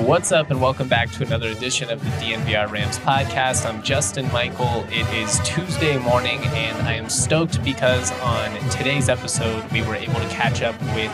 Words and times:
What's 0.00 0.32
up, 0.32 0.50
and 0.50 0.58
welcome 0.58 0.88
back 0.88 1.10
to 1.12 1.22
another 1.22 1.48
edition 1.48 1.90
of 1.90 2.02
the 2.02 2.08
DNVR 2.12 2.70
Rams 2.70 2.98
podcast. 3.00 3.66
I'm 3.66 3.82
Justin 3.82 4.26
Michael. 4.32 4.86
It 4.88 5.06
is 5.12 5.38
Tuesday 5.44 5.98
morning, 5.98 6.40
and 6.44 6.88
I 6.88 6.94
am 6.94 7.10
stoked 7.10 7.62
because 7.62 8.10
on 8.20 8.58
today's 8.70 9.10
episode, 9.10 9.70
we 9.70 9.82
were 9.82 9.94
able 9.94 10.14
to 10.14 10.28
catch 10.28 10.62
up 10.62 10.80
with 10.94 11.12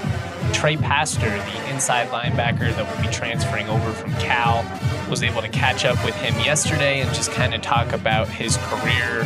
Trey 0.52 0.76
Paster, 0.76 1.28
the 1.28 1.70
inside 1.70 2.06
linebacker 2.10 2.72
that 2.76 2.96
will 2.96 3.02
be 3.04 3.12
transferring 3.12 3.68
over 3.68 3.92
from 3.92 4.12
Cal. 4.12 4.64
Was 5.10 5.24
able 5.24 5.42
to 5.42 5.48
catch 5.48 5.84
up 5.84 6.02
with 6.04 6.14
him 6.14 6.34
yesterday 6.34 7.00
and 7.00 7.12
just 7.12 7.32
kind 7.32 7.54
of 7.54 7.62
talk 7.62 7.92
about 7.92 8.28
his 8.28 8.58
career, 8.58 9.24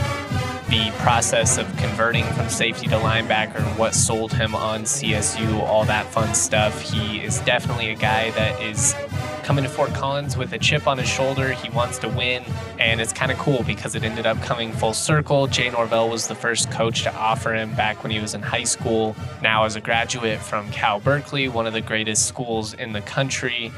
the 0.70 0.90
process 1.00 1.58
of 1.58 1.66
converting 1.76 2.24
from 2.24 2.48
safety 2.48 2.86
to 2.86 2.96
linebacker 2.96 3.56
and 3.56 3.78
what 3.78 3.94
sold 3.94 4.32
him 4.32 4.54
on 4.54 4.84
CSU, 4.84 5.60
all 5.60 5.84
that 5.84 6.06
fun 6.06 6.34
stuff. 6.34 6.80
He 6.80 7.18
is 7.18 7.40
definitely 7.40 7.90
a 7.90 7.96
guy 7.96 8.30
that 8.30 8.58
is 8.62 8.94
coming 9.42 9.64
to 9.64 9.70
Fort 9.70 9.92
Collins 9.92 10.36
with 10.36 10.52
a 10.52 10.58
chip 10.58 10.86
on 10.86 10.98
his 10.98 11.08
shoulder. 11.08 11.52
He 11.52 11.68
wants 11.70 11.98
to 11.98 12.08
win, 12.08 12.44
and 12.78 13.00
it's 13.00 13.12
kind 13.12 13.32
of 13.32 13.38
cool 13.38 13.62
because 13.64 13.94
it 13.94 14.04
ended 14.04 14.24
up 14.24 14.40
coming 14.40 14.72
full 14.72 14.94
circle. 14.94 15.46
Jay 15.46 15.68
Norvell 15.68 16.08
was 16.08 16.28
the 16.28 16.34
first 16.34 16.70
coach 16.70 17.02
to 17.02 17.14
offer 17.14 17.54
him 17.54 17.74
back 17.74 18.02
when 18.02 18.12
he 18.12 18.20
was 18.20 18.34
in 18.34 18.42
high 18.42 18.64
school. 18.64 19.16
Now, 19.42 19.64
as 19.64 19.76
a 19.76 19.80
graduate 19.80 20.38
from 20.38 20.70
Cal 20.70 21.00
Berkeley, 21.00 21.48
one 21.48 21.66
of 21.66 21.72
the 21.72 21.80
greatest 21.80 22.26
schools 22.26 22.74
in 22.74 22.92
the 22.92 23.00
country, 23.00 23.72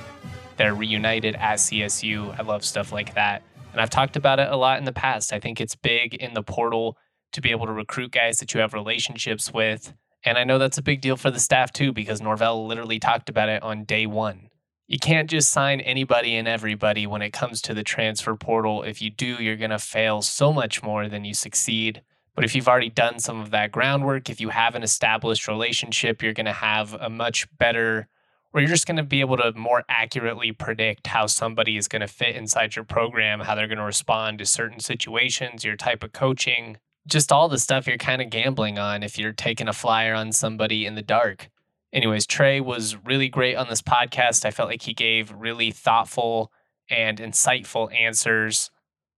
they're 0.56 0.74
reunited 0.74 1.34
at 1.36 1.58
CSU. 1.58 2.38
I 2.38 2.42
love 2.42 2.64
stuff 2.64 2.92
like 2.92 3.14
that. 3.14 3.42
And 3.72 3.80
I've 3.80 3.90
talked 3.90 4.16
about 4.16 4.38
it 4.38 4.50
a 4.50 4.56
lot 4.56 4.78
in 4.78 4.84
the 4.84 4.92
past. 4.92 5.32
I 5.32 5.40
think 5.40 5.60
it's 5.60 5.74
big 5.74 6.14
in 6.14 6.34
the 6.34 6.42
portal 6.42 6.96
to 7.32 7.40
be 7.40 7.50
able 7.50 7.66
to 7.66 7.72
recruit 7.72 8.12
guys 8.12 8.38
that 8.38 8.54
you 8.54 8.60
have 8.60 8.74
relationships 8.74 9.52
with. 9.52 9.94
And 10.24 10.38
I 10.38 10.44
know 10.44 10.58
that's 10.58 10.78
a 10.78 10.82
big 10.82 11.00
deal 11.00 11.16
for 11.16 11.30
the 11.30 11.40
staff 11.40 11.72
too, 11.72 11.92
because 11.92 12.20
Norvell 12.20 12.66
literally 12.66 12.98
talked 12.98 13.28
about 13.28 13.48
it 13.48 13.62
on 13.62 13.84
day 13.84 14.06
one 14.06 14.50
you 14.86 14.98
can't 14.98 15.30
just 15.30 15.50
sign 15.50 15.80
anybody 15.80 16.36
and 16.36 16.46
everybody 16.46 17.06
when 17.06 17.22
it 17.22 17.32
comes 17.32 17.62
to 17.62 17.74
the 17.74 17.82
transfer 17.82 18.34
portal. 18.36 18.82
If 18.82 19.00
you 19.00 19.10
do, 19.10 19.26
you're 19.42 19.56
going 19.56 19.70
to 19.70 19.78
fail 19.78 20.20
so 20.20 20.52
much 20.52 20.82
more 20.82 21.08
than 21.08 21.24
you 21.24 21.32
succeed. 21.32 22.02
But 22.34 22.44
if 22.44 22.54
you've 22.54 22.68
already 22.68 22.90
done 22.90 23.18
some 23.18 23.40
of 23.40 23.50
that 23.52 23.72
groundwork, 23.72 24.28
if 24.28 24.40
you 24.40 24.50
have 24.50 24.74
an 24.74 24.82
established 24.82 25.48
relationship, 25.48 26.22
you're 26.22 26.34
going 26.34 26.46
to 26.46 26.52
have 26.52 26.92
a 26.94 27.08
much 27.08 27.46
better, 27.56 28.08
or 28.52 28.60
you're 28.60 28.68
just 28.68 28.86
going 28.86 28.96
to 28.96 29.02
be 29.02 29.20
able 29.20 29.36
to 29.38 29.52
more 29.52 29.84
accurately 29.88 30.52
predict 30.52 31.06
how 31.06 31.26
somebody 31.26 31.76
is 31.76 31.88
going 31.88 32.00
to 32.00 32.08
fit 32.08 32.36
inside 32.36 32.76
your 32.76 32.84
program, 32.84 33.40
how 33.40 33.54
they're 33.54 33.68
going 33.68 33.78
to 33.78 33.84
respond 33.84 34.38
to 34.40 34.46
certain 34.46 34.80
situations, 34.80 35.64
your 35.64 35.76
type 35.76 36.02
of 36.02 36.12
coaching, 36.12 36.76
just 37.06 37.32
all 37.32 37.48
the 37.48 37.58
stuff 37.58 37.86
you're 37.86 37.96
kind 37.96 38.20
of 38.20 38.30
gambling 38.30 38.78
on 38.78 39.02
if 39.02 39.18
you're 39.18 39.32
taking 39.32 39.68
a 39.68 39.72
flyer 39.72 40.14
on 40.14 40.32
somebody 40.32 40.84
in 40.84 40.94
the 40.94 41.02
dark 41.02 41.50
anyways, 41.94 42.26
Trey 42.26 42.60
was 42.60 42.96
really 43.04 43.28
great 43.28 43.54
on 43.54 43.68
this 43.68 43.80
podcast. 43.80 44.44
I 44.44 44.50
felt 44.50 44.68
like 44.68 44.82
he 44.82 44.92
gave 44.92 45.32
really 45.32 45.70
thoughtful 45.70 46.52
and 46.90 47.18
insightful 47.18 47.94
answers. 47.98 48.70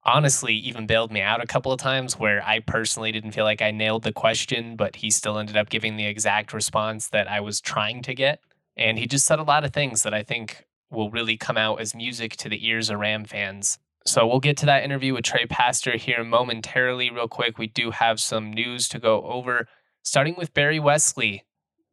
Honestly, 0.04 0.54
even 0.54 0.86
bailed 0.86 1.10
me 1.10 1.20
out 1.20 1.42
a 1.42 1.46
couple 1.46 1.72
of 1.72 1.80
times 1.80 2.16
where 2.16 2.40
I 2.46 2.60
personally 2.60 3.10
didn't 3.10 3.32
feel 3.32 3.44
like 3.44 3.60
I 3.62 3.72
nailed 3.72 4.04
the 4.04 4.12
question, 4.12 4.76
but 4.76 4.96
he 4.96 5.10
still 5.10 5.38
ended 5.38 5.56
up 5.56 5.68
giving 5.68 5.96
the 5.96 6.06
exact 6.06 6.52
response 6.52 7.08
that 7.08 7.28
I 7.28 7.40
was 7.40 7.60
trying 7.60 8.02
to 8.02 8.14
get. 8.14 8.40
And 8.76 8.98
he 8.98 9.06
just 9.06 9.26
said 9.26 9.40
a 9.40 9.44
lot 9.44 9.64
of 9.64 9.72
things 9.72 10.04
that 10.04 10.14
I 10.14 10.22
think 10.22 10.64
will 10.90 11.10
really 11.10 11.36
come 11.36 11.56
out 11.56 11.80
as 11.80 11.94
music 11.94 12.36
to 12.36 12.48
the 12.48 12.68
ears 12.68 12.90
of 12.90 13.00
Ram 13.00 13.24
fans. 13.24 13.78
So 14.04 14.24
we'll 14.24 14.38
get 14.38 14.56
to 14.58 14.66
that 14.66 14.84
interview 14.84 15.14
with 15.14 15.24
Trey 15.24 15.46
Paster 15.46 15.96
here 15.96 16.22
momentarily, 16.22 17.10
real 17.10 17.26
quick. 17.26 17.58
We 17.58 17.66
do 17.66 17.90
have 17.90 18.20
some 18.20 18.52
news 18.52 18.88
to 18.90 19.00
go 19.00 19.22
over, 19.22 19.66
starting 20.02 20.36
with 20.38 20.54
Barry 20.54 20.78
Wesley 20.78 21.42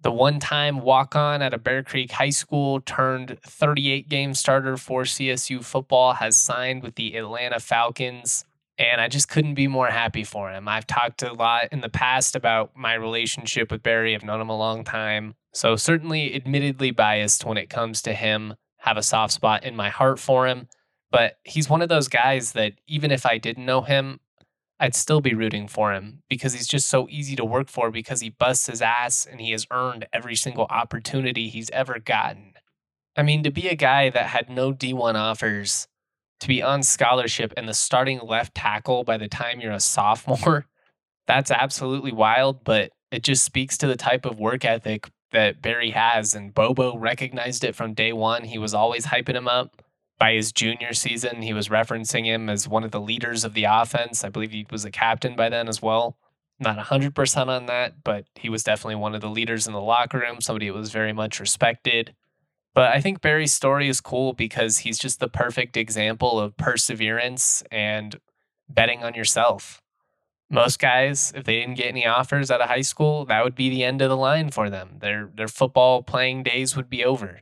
the 0.03 0.11
one 0.11 0.39
time 0.39 0.81
walk 0.81 1.15
on 1.15 1.41
at 1.41 1.53
a 1.53 1.57
Bear 1.57 1.81
Creek 1.81 2.11
High 2.11 2.29
School, 2.29 2.81
turned 2.81 3.39
38 3.41 4.09
game 4.09 4.33
starter 4.33 4.77
for 4.77 5.03
CSU 5.03 5.63
football, 5.63 6.13
has 6.13 6.37
signed 6.37 6.83
with 6.83 6.95
the 6.95 7.15
Atlanta 7.15 7.59
Falcons. 7.59 8.45
And 8.77 8.99
I 8.99 9.07
just 9.07 9.29
couldn't 9.29 9.53
be 9.53 9.67
more 9.67 9.87
happy 9.87 10.23
for 10.23 10.51
him. 10.51 10.67
I've 10.67 10.87
talked 10.87 11.23
a 11.23 11.31
lot 11.31 11.69
in 11.71 11.81
the 11.81 11.89
past 11.89 12.35
about 12.35 12.75
my 12.75 12.95
relationship 12.95 13.71
with 13.71 13.83
Barry. 13.83 14.13
I've 14.13 14.23
known 14.23 14.41
him 14.41 14.49
a 14.49 14.57
long 14.57 14.83
time. 14.83 15.35
So, 15.53 15.75
certainly, 15.75 16.35
admittedly 16.35 16.91
biased 16.91 17.45
when 17.45 17.57
it 17.57 17.69
comes 17.69 18.01
to 18.01 18.13
him, 18.13 18.55
have 18.77 18.97
a 18.97 19.03
soft 19.03 19.33
spot 19.33 19.63
in 19.63 19.75
my 19.75 19.89
heart 19.89 20.19
for 20.19 20.47
him. 20.47 20.67
But 21.11 21.37
he's 21.43 21.69
one 21.69 21.83
of 21.83 21.89
those 21.89 22.07
guys 22.07 22.53
that 22.53 22.73
even 22.87 23.11
if 23.11 23.25
I 23.25 23.37
didn't 23.37 23.65
know 23.65 23.81
him, 23.81 24.19
I'd 24.83 24.95
still 24.95 25.21
be 25.21 25.33
rooting 25.33 25.69
for 25.69 25.93
him 25.93 26.23
because 26.29 26.51
he's 26.51 26.67
just 26.67 26.89
so 26.89 27.07
easy 27.09 27.37
to 27.37 27.45
work 27.45 27.69
for 27.69 27.89
because 27.89 28.19
he 28.19 28.31
busts 28.31 28.67
his 28.67 28.81
ass 28.81 29.25
and 29.25 29.39
he 29.39 29.51
has 29.51 29.65
earned 29.71 30.07
every 30.11 30.35
single 30.35 30.65
opportunity 30.65 31.47
he's 31.47 31.69
ever 31.69 31.99
gotten. 31.99 32.55
I 33.15 33.23
mean, 33.23 33.43
to 33.43 33.49
be 33.49 33.69
a 33.69 33.75
guy 33.75 34.09
that 34.09 34.25
had 34.25 34.49
no 34.49 34.73
D1 34.73 35.15
offers, 35.15 35.87
to 36.41 36.49
be 36.49 36.61
on 36.61 36.83
scholarship 36.83 37.53
and 37.55 37.69
the 37.69 37.73
starting 37.73 38.19
left 38.19 38.55
tackle 38.55 39.05
by 39.05 39.15
the 39.17 39.29
time 39.29 39.61
you're 39.61 39.71
a 39.71 39.79
sophomore, 39.79 40.65
that's 41.27 41.49
absolutely 41.49 42.11
wild, 42.11 42.65
but 42.65 42.91
it 43.09 43.23
just 43.23 43.45
speaks 43.45 43.77
to 43.77 43.87
the 43.87 43.95
type 43.95 44.25
of 44.25 44.37
work 44.37 44.65
ethic 44.65 45.09
that 45.31 45.61
Barry 45.61 45.91
has. 45.91 46.35
And 46.35 46.53
Bobo 46.53 46.97
recognized 46.97 47.63
it 47.63 47.73
from 47.73 47.93
day 47.93 48.11
one. 48.11 48.43
He 48.43 48.57
was 48.57 48.73
always 48.73 49.05
hyping 49.05 49.35
him 49.35 49.47
up 49.47 49.81
by 50.19 50.33
his 50.33 50.51
junior 50.51 50.93
season, 50.93 51.41
he 51.41 51.53
was 51.53 51.69
referencing 51.69 52.25
him 52.25 52.49
as 52.49 52.67
one 52.67 52.83
of 52.83 52.91
the 52.91 53.01
leaders 53.01 53.43
of 53.43 53.53
the 53.53 53.65
offense. 53.65 54.23
I 54.23 54.29
believe 54.29 54.51
he 54.51 54.65
was 54.71 54.85
a 54.85 54.91
captain 54.91 55.35
by 55.35 55.49
then 55.49 55.67
as 55.67 55.81
well. 55.81 56.17
Not 56.59 56.77
100% 56.77 57.47
on 57.47 57.65
that, 57.65 58.03
but 58.03 58.25
he 58.35 58.47
was 58.49 58.63
definitely 58.63 58.95
one 58.95 59.15
of 59.15 59.21
the 59.21 59.29
leaders 59.29 59.67
in 59.67 59.73
the 59.73 59.81
locker 59.81 60.19
room, 60.19 60.39
somebody 60.39 60.67
that 60.67 60.75
was 60.75 60.91
very 60.91 61.13
much 61.13 61.39
respected. 61.39 62.15
But 62.73 62.91
I 62.93 63.01
think 63.01 63.21
Barry's 63.21 63.53
story 63.53 63.89
is 63.89 64.01
cool 64.01 64.33
because 64.33 64.79
he's 64.79 64.97
just 64.97 65.19
the 65.19 65.27
perfect 65.27 65.77
example 65.77 66.39
of 66.39 66.57
perseverance 66.57 67.63
and 67.71 68.19
betting 68.69 69.03
on 69.03 69.13
yourself. 69.13 69.81
Most 70.49 70.79
guys, 70.79 71.33
if 71.35 71.43
they 71.45 71.59
didn't 71.59 71.75
get 71.75 71.87
any 71.87 72.05
offers 72.05 72.51
out 72.51 72.61
of 72.61 72.69
high 72.69 72.81
school, 72.81 73.25
that 73.25 73.43
would 73.43 73.55
be 73.55 73.69
the 73.69 73.83
end 73.83 74.01
of 74.01 74.09
the 74.09 74.17
line 74.17 74.51
for 74.51 74.69
them. 74.69 74.97
Their 74.99 75.29
their 75.35 75.47
football 75.47 76.03
playing 76.03 76.43
days 76.43 76.75
would 76.75 76.89
be 76.89 77.03
over. 77.03 77.41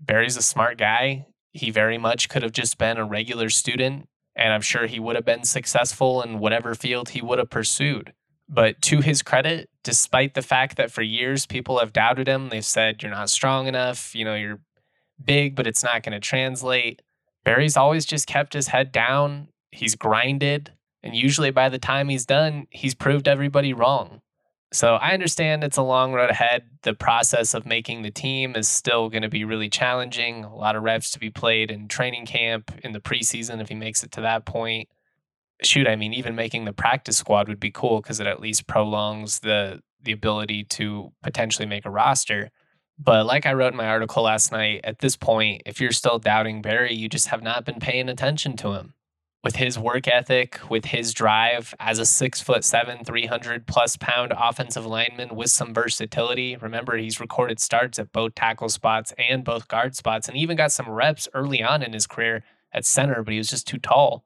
Barry's 0.00 0.36
a 0.36 0.42
smart 0.42 0.78
guy 0.78 1.26
he 1.54 1.70
very 1.70 1.96
much 1.96 2.28
could 2.28 2.42
have 2.42 2.52
just 2.52 2.76
been 2.76 2.98
a 2.98 3.04
regular 3.04 3.48
student, 3.48 4.08
and 4.36 4.52
I'm 4.52 4.60
sure 4.60 4.86
he 4.86 5.00
would 5.00 5.14
have 5.14 5.24
been 5.24 5.44
successful 5.44 6.20
in 6.20 6.40
whatever 6.40 6.74
field 6.74 7.10
he 7.10 7.22
would 7.22 7.38
have 7.38 7.48
pursued. 7.48 8.12
But 8.48 8.82
to 8.82 9.00
his 9.00 9.22
credit, 9.22 9.70
despite 9.84 10.34
the 10.34 10.42
fact 10.42 10.76
that 10.76 10.90
for 10.90 11.00
years 11.00 11.46
people 11.46 11.78
have 11.78 11.92
doubted 11.92 12.28
him, 12.28 12.48
they've 12.50 12.64
said, 12.64 13.02
You're 13.02 13.12
not 13.12 13.30
strong 13.30 13.68
enough, 13.68 14.14
you 14.14 14.24
know, 14.24 14.34
you're 14.34 14.60
big, 15.24 15.54
but 15.54 15.66
it's 15.66 15.84
not 15.84 16.02
going 16.02 16.12
to 16.12 16.20
translate. 16.20 17.00
Barry's 17.44 17.76
always 17.76 18.04
just 18.04 18.26
kept 18.26 18.52
his 18.52 18.68
head 18.68 18.90
down. 18.90 19.48
He's 19.70 19.94
grinded. 19.94 20.72
And 21.02 21.14
usually 21.14 21.50
by 21.50 21.68
the 21.68 21.78
time 21.78 22.08
he's 22.08 22.26
done, 22.26 22.66
he's 22.70 22.94
proved 22.94 23.28
everybody 23.28 23.72
wrong. 23.72 24.20
So 24.74 24.96
I 24.96 25.12
understand 25.12 25.62
it's 25.62 25.76
a 25.76 25.82
long 25.82 26.12
road 26.12 26.30
ahead. 26.30 26.64
The 26.82 26.94
process 26.94 27.54
of 27.54 27.64
making 27.64 28.02
the 28.02 28.10
team 28.10 28.56
is 28.56 28.66
still 28.66 29.08
going 29.08 29.22
to 29.22 29.28
be 29.28 29.44
really 29.44 29.68
challenging. 29.68 30.42
A 30.42 30.52
lot 30.52 30.74
of 30.74 30.82
reps 30.82 31.12
to 31.12 31.20
be 31.20 31.30
played 31.30 31.70
in 31.70 31.86
training 31.86 32.26
camp, 32.26 32.72
in 32.82 32.90
the 32.90 32.98
preseason, 32.98 33.60
if 33.60 33.68
he 33.68 33.76
makes 33.76 34.02
it 34.02 34.10
to 34.12 34.20
that 34.22 34.44
point. 34.44 34.88
Shoot, 35.62 35.86
I 35.86 35.94
mean, 35.94 36.12
even 36.12 36.34
making 36.34 36.64
the 36.64 36.72
practice 36.72 37.16
squad 37.16 37.46
would 37.46 37.60
be 37.60 37.70
cool 37.70 38.00
because 38.00 38.18
it 38.18 38.26
at 38.26 38.40
least 38.40 38.66
prolongs 38.66 39.38
the 39.38 39.80
the 40.02 40.10
ability 40.10 40.64
to 40.64 41.12
potentially 41.22 41.66
make 41.66 41.86
a 41.86 41.90
roster. 41.90 42.50
But 42.98 43.26
like 43.26 43.46
I 43.46 43.52
wrote 43.52 43.72
in 43.72 43.76
my 43.76 43.86
article 43.86 44.24
last 44.24 44.50
night, 44.50 44.80
at 44.82 44.98
this 44.98 45.16
point, 45.16 45.62
if 45.66 45.80
you're 45.80 45.92
still 45.92 46.18
doubting 46.18 46.62
Barry, 46.62 46.94
you 46.94 47.08
just 47.08 47.28
have 47.28 47.44
not 47.44 47.64
been 47.64 47.78
paying 47.78 48.08
attention 48.08 48.56
to 48.56 48.72
him 48.72 48.94
with 49.44 49.56
his 49.56 49.78
work 49.78 50.08
ethic, 50.08 50.58
with 50.70 50.86
his 50.86 51.12
drive 51.12 51.74
as 51.78 51.98
a 51.98 52.06
six 52.06 52.40
foot 52.40 52.64
seven, 52.64 53.04
300 53.04 53.66
plus 53.66 53.98
pound 53.98 54.32
offensive 54.34 54.86
lineman 54.86 55.36
with 55.36 55.50
some 55.50 55.74
versatility. 55.74 56.56
Remember, 56.56 56.96
he's 56.96 57.20
recorded 57.20 57.60
starts 57.60 57.98
at 57.98 58.10
both 58.10 58.34
tackle 58.34 58.70
spots 58.70 59.12
and 59.18 59.44
both 59.44 59.68
guard 59.68 59.94
spots, 59.94 60.28
and 60.28 60.36
even 60.36 60.56
got 60.56 60.72
some 60.72 60.88
reps 60.88 61.28
early 61.34 61.62
on 61.62 61.82
in 61.82 61.92
his 61.92 62.06
career 62.06 62.42
at 62.72 62.86
center, 62.86 63.22
but 63.22 63.32
he 63.32 63.38
was 63.38 63.50
just 63.50 63.66
too 63.66 63.78
tall. 63.78 64.24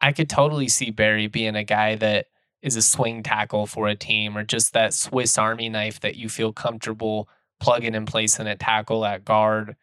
I 0.00 0.12
could 0.12 0.30
totally 0.30 0.68
see 0.68 0.90
Barry 0.90 1.26
being 1.26 1.54
a 1.56 1.64
guy 1.64 1.94
that 1.96 2.26
is 2.62 2.74
a 2.74 2.82
swing 2.82 3.22
tackle 3.22 3.66
for 3.66 3.88
a 3.88 3.94
team 3.94 4.36
or 4.36 4.44
just 4.44 4.72
that 4.72 4.94
Swiss 4.94 5.36
Army 5.36 5.68
knife 5.68 6.00
that 6.00 6.16
you 6.16 6.30
feel 6.30 6.54
comfortable 6.54 7.28
plugging 7.60 7.88
in 7.88 7.94
and 7.94 8.06
placing 8.06 8.48
at 8.48 8.60
tackle 8.60 9.04
at 9.04 9.26
guard, 9.26 9.76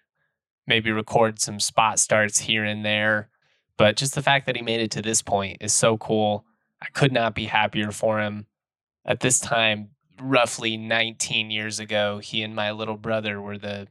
maybe 0.65 0.91
record 0.91 1.39
some 1.39 1.59
spot 1.59 2.00
starts 2.00 2.39
here 2.39 2.63
and 2.63 2.83
there 2.83 3.29
but 3.81 3.97
just 3.97 4.13
the 4.13 4.21
fact 4.21 4.45
that 4.45 4.55
he 4.55 4.61
made 4.61 4.79
it 4.79 4.91
to 4.91 5.01
this 5.01 5.23
point 5.23 5.57
is 5.59 5.73
so 5.73 5.97
cool. 5.97 6.45
I 6.83 6.85
could 6.93 7.11
not 7.11 7.33
be 7.33 7.45
happier 7.45 7.89
for 7.89 8.21
him. 8.21 8.45
At 9.03 9.21
this 9.21 9.39
time, 9.39 9.89
roughly 10.21 10.77
19 10.77 11.49
years 11.49 11.79
ago, 11.79 12.19
he 12.19 12.43
and 12.43 12.55
my 12.55 12.69
little 12.69 12.95
brother 12.95 13.41
were 13.41 13.57
the 13.57 13.87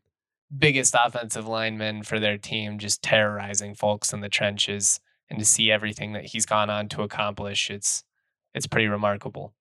biggest 0.57 0.95
offensive 0.97 1.49
linemen 1.49 2.05
for 2.05 2.21
their 2.21 2.39
team, 2.39 2.79
just 2.79 3.03
terrorizing 3.03 3.75
folks 3.75 4.13
in 4.13 4.21
the 4.21 4.29
trenches. 4.29 5.01
And 5.29 5.41
to 5.41 5.45
see 5.45 5.73
everything 5.73 6.13
that 6.13 6.27
he's 6.27 6.47
gone 6.47 6.71
on 6.71 6.89
to 6.91 7.03
accomplish, 7.03 7.69
it's 7.69 8.05
it's 8.55 8.69
pretty 8.69 8.87
remarkable. 8.87 9.55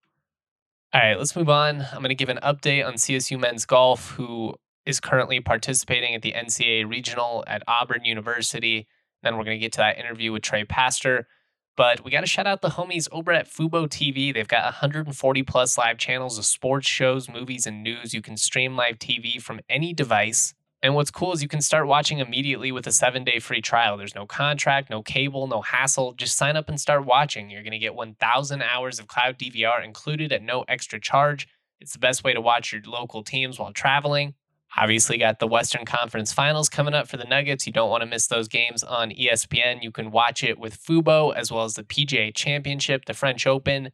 All 0.93 1.01
right, 1.01 1.17
let's 1.17 1.35
move 1.35 1.49
on. 1.49 1.87
I'm 1.91 2.01
going 2.01 2.09
to 2.09 2.13
give 2.15 2.29
an 2.29 2.39
update 2.43 2.85
on 2.85 2.93
CSU 2.93 3.39
men's 3.39 3.65
golf, 3.65 4.11
who 4.11 4.53
is 4.85 4.99
currently 4.99 5.39
participating 5.39 6.13
at 6.13 6.21
the 6.21 6.33
NCAA 6.33 6.87
regional 6.87 7.43
at 7.47 7.63
Auburn 7.67 8.05
University. 8.05 8.85
Then 9.23 9.37
we're 9.37 9.43
going 9.43 9.57
to 9.57 9.61
get 9.61 9.73
to 9.73 9.79
that 9.79 9.97
interview 9.97 10.31
with 10.31 10.43
Trey 10.43 10.63
Paster. 10.63 11.27
But 11.75 12.03
we 12.03 12.11
got 12.11 12.21
to 12.21 12.27
shout 12.27 12.45
out 12.45 12.61
the 12.61 12.71
homies 12.71 13.07
over 13.11 13.31
at 13.31 13.49
Fubo 13.49 13.87
TV. 13.87 14.33
They've 14.33 14.47
got 14.47 14.65
140 14.65 15.43
plus 15.43 15.77
live 15.77 15.97
channels 15.97 16.37
of 16.37 16.45
sports 16.45 16.87
shows, 16.87 17.29
movies, 17.29 17.65
and 17.65 17.81
news. 17.81 18.13
You 18.13 18.21
can 18.21 18.35
stream 18.35 18.75
live 18.75 18.99
TV 18.99 19.41
from 19.41 19.61
any 19.69 19.93
device. 19.93 20.53
And 20.81 20.95
what's 20.95 21.11
cool 21.11 21.33
is 21.33 21.41
you 21.41 21.49
can 21.49 21.61
start 21.61 21.87
watching 21.87 22.19
immediately 22.19 22.71
with 22.71 22.87
a 22.87 22.91
seven 22.91 23.23
day 23.23 23.39
free 23.39 23.61
trial. 23.61 23.97
There's 23.97 24.15
no 24.15 24.25
contract, 24.25 24.89
no 24.89 25.01
cable, 25.01 25.47
no 25.47 25.61
hassle. 25.61 26.13
Just 26.13 26.37
sign 26.37 26.55
up 26.55 26.69
and 26.69 26.79
start 26.79 27.05
watching. 27.05 27.49
You're 27.49 27.63
going 27.63 27.71
to 27.71 27.79
get 27.79 27.95
1,000 27.95 28.61
hours 28.61 28.99
of 28.99 29.07
cloud 29.07 29.37
DVR 29.37 29.83
included 29.83 30.31
at 30.31 30.41
no 30.41 30.63
extra 30.67 30.99
charge. 30.99 31.47
It's 31.81 31.93
the 31.93 31.99
best 31.99 32.23
way 32.23 32.33
to 32.33 32.41
watch 32.41 32.71
your 32.71 32.81
local 32.85 33.23
teams 33.23 33.59
while 33.59 33.73
traveling. 33.73 34.33
Obviously, 34.77 35.17
got 35.17 35.39
the 35.39 35.47
Western 35.47 35.85
Conference 35.85 36.31
Finals 36.31 36.69
coming 36.69 36.93
up 36.93 37.07
for 37.07 37.17
the 37.17 37.25
Nuggets. 37.25 37.65
You 37.65 37.73
don't 37.73 37.89
want 37.89 38.01
to 38.01 38.07
miss 38.07 38.27
those 38.27 38.47
games 38.47 38.83
on 38.83 39.09
ESPN. 39.09 39.81
You 39.81 39.91
can 39.91 40.11
watch 40.11 40.43
it 40.43 40.59
with 40.59 40.81
Fubo 40.81 41.35
as 41.35 41.51
well 41.51 41.63
as 41.63 41.73
the 41.73 41.83
PGA 41.83 42.33
Championship, 42.33 43.05
the 43.05 43.13
French 43.13 43.47
Open, 43.47 43.91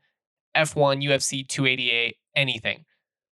F1, 0.56 1.04
UFC 1.04 1.48
288, 1.48 2.18
anything. 2.36 2.86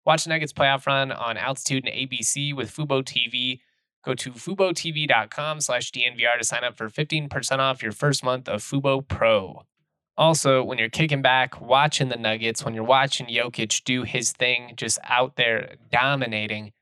Watch 0.04 0.24
the 0.24 0.30
Nuggets 0.30 0.52
playoff 0.52 0.86
run 0.86 1.12
on 1.12 1.36
Altitude 1.36 1.86
and 1.86 1.94
ABC 1.94 2.54
with 2.54 2.74
Fubo 2.74 3.02
TV. 3.02 3.60
Go 4.04 4.14
to 4.14 4.32
FuboTV.com 4.32 5.60
slash 5.60 5.92
DNVR 5.92 6.38
to 6.38 6.44
sign 6.44 6.64
up 6.64 6.76
for 6.76 6.88
15% 6.88 7.58
off 7.58 7.82
your 7.82 7.92
first 7.92 8.24
month 8.24 8.48
of 8.48 8.62
Fubo 8.62 9.06
Pro. 9.06 9.62
Also, 10.16 10.62
when 10.62 10.78
you're 10.78 10.88
kicking 10.88 11.22
back, 11.22 11.60
watching 11.60 12.08
the 12.08 12.16
Nuggets, 12.16 12.64
when 12.64 12.74
you're 12.74 12.84
watching 12.84 13.26
Jokic 13.26 13.84
do 13.84 14.02
his 14.02 14.32
thing, 14.32 14.74
just 14.76 14.98
out 15.04 15.36
there 15.36 15.76
dominating, 15.90 16.72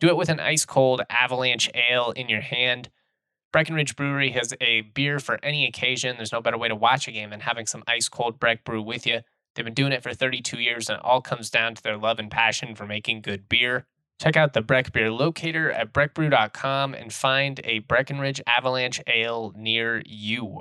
do 0.00 0.08
it 0.08 0.16
with 0.16 0.28
an 0.28 0.40
ice 0.40 0.64
cold 0.64 1.02
avalanche 1.10 1.70
ale 1.74 2.12
in 2.12 2.28
your 2.28 2.40
hand. 2.40 2.88
Breckenridge 3.52 3.96
Brewery 3.96 4.30
has 4.32 4.54
a 4.60 4.82
beer 4.82 5.18
for 5.18 5.38
any 5.42 5.66
occasion. 5.66 6.16
There's 6.16 6.32
no 6.32 6.40
better 6.40 6.58
way 6.58 6.68
to 6.68 6.76
watch 6.76 7.08
a 7.08 7.12
game 7.12 7.30
than 7.30 7.40
having 7.40 7.66
some 7.66 7.82
ice 7.86 8.08
cold 8.08 8.38
Breck 8.38 8.64
Brew 8.64 8.82
with 8.82 9.06
you. 9.06 9.20
They've 9.54 9.64
been 9.64 9.74
doing 9.74 9.92
it 9.92 10.02
for 10.02 10.14
32 10.14 10.60
years, 10.60 10.88
and 10.88 10.98
it 10.98 11.04
all 11.04 11.20
comes 11.20 11.50
down 11.50 11.74
to 11.74 11.82
their 11.82 11.96
love 11.96 12.18
and 12.18 12.30
passion 12.30 12.74
for 12.74 12.86
making 12.86 13.22
good 13.22 13.48
beer. 13.48 13.86
Check 14.20 14.36
out 14.36 14.52
the 14.52 14.62
Breck 14.62 14.92
Beer 14.92 15.10
locator 15.10 15.70
at 15.70 15.92
breckbrew.com 15.92 16.94
and 16.94 17.12
find 17.12 17.60
a 17.64 17.78
Breckenridge 17.80 18.40
Avalanche 18.46 19.00
Ale 19.06 19.52
near 19.56 20.02
you. 20.04 20.60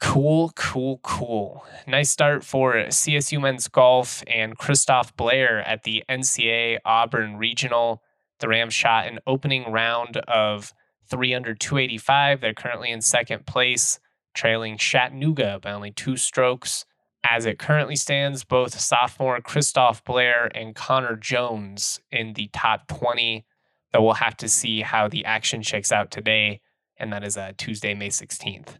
Cool, 0.00 0.52
cool, 0.54 1.00
cool. 1.02 1.64
Nice 1.86 2.10
start 2.10 2.44
for 2.44 2.74
CSU 2.74 3.40
men's 3.40 3.68
golf 3.68 4.22
and 4.26 4.56
Christoph 4.56 5.16
Blair 5.16 5.60
at 5.66 5.82
the 5.82 6.04
NCA 6.08 6.78
Auburn 6.84 7.36
Regional. 7.36 8.02
The 8.38 8.48
Rams 8.48 8.74
shot 8.74 9.06
an 9.06 9.18
opening 9.26 9.70
round 9.70 10.16
of 10.28 10.72
3 11.08 11.34
under 11.34 11.54
285. 11.54 12.40
They're 12.40 12.54
currently 12.54 12.90
in 12.90 13.00
second 13.00 13.46
place, 13.46 13.98
trailing 14.34 14.76
Chattanooga 14.76 15.58
by 15.60 15.72
only 15.72 15.90
two 15.90 16.16
strokes. 16.16 16.84
As 17.24 17.46
it 17.46 17.58
currently 17.58 17.96
stands, 17.96 18.44
both 18.44 18.78
sophomore 18.78 19.40
Christoph 19.40 20.04
Blair 20.04 20.50
and 20.54 20.74
Connor 20.74 21.16
Jones 21.16 22.00
in 22.12 22.34
the 22.34 22.48
top 22.52 22.86
20. 22.86 23.44
Though 23.92 24.02
we'll 24.02 24.14
have 24.14 24.36
to 24.38 24.48
see 24.48 24.82
how 24.82 25.08
the 25.08 25.24
action 25.24 25.62
shakes 25.62 25.90
out 25.90 26.10
today, 26.10 26.60
and 26.96 27.12
that 27.12 27.24
is 27.24 27.36
uh, 27.36 27.52
Tuesday, 27.56 27.94
May 27.94 28.08
16th. 28.08 28.76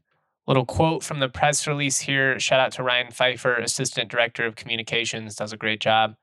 Little 0.47 0.67
quote 0.67 1.03
from 1.03 1.21
the 1.21 1.29
press 1.29 1.67
release 1.67 2.01
here. 2.01 2.39
Shout 2.39 2.61
out 2.61 2.73
to 2.73 2.83
Ryan 2.83 3.11
Pfeiffer, 3.11 3.57
Assistant 3.57 4.11
Director 4.11 4.47
of 4.47 4.57
Communications, 4.57 5.35
does 5.35 5.53
a 5.53 5.59
great 5.59 5.81
job. 5.81 6.15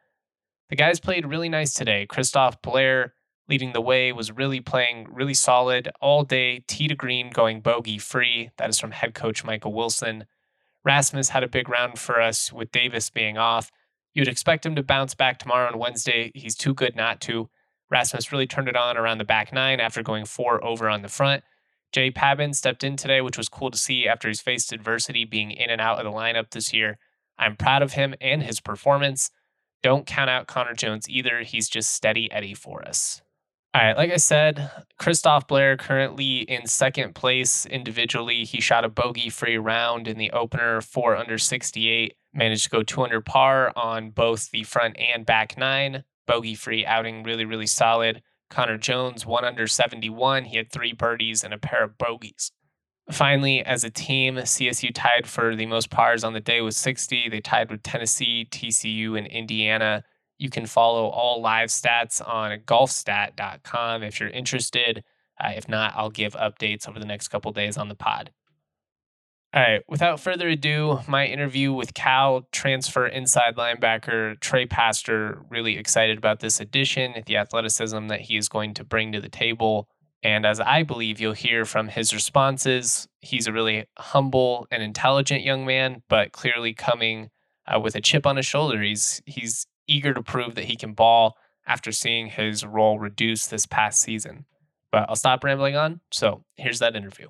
The 0.69 0.75
guys 0.75 0.99
played 0.99 1.27
really 1.27 1.49
nice 1.49 1.73
today. 1.73 2.07
Christoph 2.07 2.61
Blair 2.61 3.13
leading 3.47 3.73
the 3.73 3.81
way 3.81 4.11
was 4.11 4.31
really 4.31 4.59
playing 4.59 5.07
really 5.11 5.33
solid 5.33 5.89
all 6.01 6.23
day, 6.23 6.63
tee 6.67 6.87
to 6.87 6.95
green, 6.95 7.29
going 7.29 7.61
bogey 7.61 7.97
free. 7.97 8.51
That 8.57 8.69
is 8.69 8.79
from 8.79 8.91
head 8.91 9.13
coach 9.13 9.43
Michael 9.43 9.73
Wilson. 9.73 10.25
Rasmus 10.83 11.29
had 11.29 11.43
a 11.43 11.47
big 11.47 11.69
round 11.69 11.99
for 11.99 12.21
us 12.21 12.51
with 12.51 12.71
Davis 12.71 13.09
being 13.09 13.37
off. 13.37 13.71
You'd 14.13 14.27
expect 14.27 14.65
him 14.65 14.75
to 14.75 14.83
bounce 14.83 15.13
back 15.13 15.39
tomorrow 15.39 15.67
on 15.67 15.79
Wednesday. 15.79 16.31
He's 16.33 16.55
too 16.55 16.73
good 16.73 16.95
not 16.95 17.21
to. 17.21 17.49
Rasmus 17.89 18.31
really 18.31 18.47
turned 18.47 18.67
it 18.67 18.75
on 18.75 18.97
around 18.97 19.17
the 19.17 19.25
back 19.25 19.53
nine 19.53 19.79
after 19.79 20.01
going 20.01 20.25
four 20.25 20.63
over 20.63 20.89
on 20.89 21.01
the 21.01 21.07
front. 21.07 21.43
Jay 21.91 22.11
Pabin 22.11 22.53
stepped 22.53 22.83
in 22.83 22.97
today, 22.97 23.21
which 23.21 23.37
was 23.37 23.49
cool 23.49 23.71
to 23.71 23.77
see 23.77 24.07
after 24.07 24.27
he's 24.27 24.41
faced 24.41 24.73
adversity 24.73 25.23
being 25.23 25.51
in 25.51 25.69
and 25.69 25.81
out 25.81 25.99
of 25.99 26.05
the 26.05 26.11
lineup 26.11 26.49
this 26.51 26.73
year. 26.73 26.97
I'm 27.37 27.55
proud 27.55 27.81
of 27.81 27.93
him 27.93 28.15
and 28.19 28.43
his 28.43 28.59
performance. 28.59 29.29
Don't 29.83 30.05
count 30.05 30.29
out 30.29 30.47
Connor 30.47 30.73
Jones 30.73 31.09
either. 31.09 31.41
He's 31.41 31.69
just 31.69 31.91
steady 31.91 32.31
Eddie 32.31 32.53
for 32.53 32.85
us. 32.87 33.21
All 33.75 33.81
right, 33.81 33.97
like 33.97 34.11
I 34.13 34.15
said, 34.15 34.71
Christoph 34.97 35.49
Blair 35.49 35.75
currently 35.75 36.37
in 36.43 36.65
second 36.65 37.13
place 37.13 37.65
individually. 37.65 38.45
He 38.45 38.61
shot 38.61 38.85
a 38.85 38.89
bogey 38.89 39.29
free 39.29 39.57
round 39.57 40.07
in 40.07 40.17
the 40.17 40.31
opener, 40.31 40.79
four 40.79 41.17
under 41.17 41.37
68, 41.37 42.15
managed 42.33 42.63
to 42.63 42.69
go 42.69 42.83
two 42.83 43.03
under 43.03 43.19
par 43.19 43.73
on 43.75 44.11
both 44.11 44.49
the 44.51 44.63
front 44.63 44.95
and 44.97 45.25
back 45.25 45.57
nine. 45.57 46.05
Bogey 46.25 46.55
free 46.55 46.85
outing, 46.85 47.23
really, 47.23 47.43
really 47.43 47.67
solid. 47.67 48.23
Connor 48.49 48.77
Jones, 48.77 49.25
one 49.25 49.43
under 49.43 49.67
71. 49.67 50.45
He 50.45 50.55
had 50.55 50.71
three 50.71 50.93
birdies 50.93 51.43
and 51.43 51.53
a 51.53 51.57
pair 51.57 51.83
of 51.83 51.97
bogeys. 51.97 52.53
Finally, 53.11 53.61
as 53.61 53.83
a 53.83 53.89
team, 53.89 54.37
CSU 54.37 54.91
tied 54.93 55.27
for 55.27 55.53
the 55.53 55.65
most 55.65 55.89
pars 55.89 56.23
on 56.23 56.31
the 56.31 56.39
day 56.39 56.61
with 56.61 56.75
60. 56.75 57.27
They 57.27 57.41
tied 57.41 57.69
with 57.69 57.83
Tennessee, 57.83 58.47
TCU, 58.49 59.17
and 59.17 59.27
Indiana 59.27 60.05
you 60.37 60.49
can 60.49 60.65
follow 60.65 61.07
all 61.07 61.41
live 61.41 61.69
stats 61.69 62.25
on 62.25 62.59
golfstat.com 62.59 64.03
if 64.03 64.19
you're 64.19 64.29
interested. 64.29 65.03
Uh, 65.39 65.51
if 65.55 65.67
not, 65.67 65.93
I'll 65.95 66.09
give 66.09 66.33
updates 66.33 66.87
over 66.87 66.99
the 66.99 67.05
next 67.05 67.27
couple 67.27 67.51
days 67.51 67.77
on 67.77 67.89
the 67.89 67.95
pod. 67.95 68.31
All 69.53 69.61
right, 69.61 69.81
without 69.87 70.19
further 70.19 70.49
ado, 70.49 70.99
my 71.07 71.25
interview 71.25 71.71
with 71.71 71.93
Cal 71.93 72.45
transfer 72.51 73.07
inside 73.07 73.55
linebacker 73.55 74.37
Trey 74.41 74.65
Paster. 74.65 75.41
Really 75.49 75.77
excited 75.77 76.17
about 76.17 76.41
this 76.41 76.59
addition, 76.59 77.13
the 77.25 77.37
athleticism 77.37 78.07
that 78.07 78.19
he 78.19 78.35
is 78.35 78.49
going 78.49 78.73
to 78.73 78.83
bring 78.83 79.13
to 79.13 79.21
the 79.21 79.29
table. 79.29 79.87
And 80.23 80.45
as 80.45 80.59
I 80.59 80.83
believe 80.83 81.21
you'll 81.21 81.33
hear 81.33 81.63
from 81.63 81.87
his 81.87 82.13
responses, 82.13 83.07
he's 83.21 83.47
a 83.47 83.53
really 83.53 83.85
humble 83.97 84.67
and 84.71 84.83
intelligent 84.83 85.43
young 85.43 85.65
man, 85.65 86.01
but 86.09 86.33
clearly 86.33 86.73
coming 86.73 87.29
uh, 87.65 87.79
with 87.79 87.95
a 87.95 88.01
chip 88.01 88.25
on 88.25 88.35
his 88.35 88.45
shoulder. 88.45 88.81
He's 88.81 89.21
he's 89.25 89.67
eager 89.87 90.13
to 90.13 90.21
prove 90.21 90.55
that 90.55 90.65
he 90.65 90.75
can 90.75 90.93
ball 90.93 91.37
after 91.67 91.91
seeing 91.91 92.27
his 92.27 92.65
role 92.65 92.99
reduced 92.99 93.49
this 93.49 93.65
past 93.65 94.01
season. 94.01 94.45
But 94.91 95.09
I'll 95.09 95.15
stop 95.15 95.43
rambling 95.43 95.75
on. 95.75 95.99
So 96.11 96.43
here's 96.55 96.79
that 96.79 96.95
interview. 96.95 97.27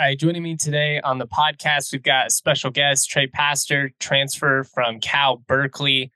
All 0.00 0.06
right, 0.06 0.18
joining 0.18 0.44
me 0.44 0.56
today 0.56 1.00
on 1.00 1.18
the 1.18 1.26
podcast, 1.26 1.92
we've 1.92 2.04
got 2.04 2.28
a 2.28 2.30
special 2.30 2.70
guest, 2.70 3.10
Trey 3.10 3.26
Paster, 3.26 3.90
transfer 3.98 4.62
from 4.62 5.00
Cal 5.00 5.38
Berkeley, 5.38 6.12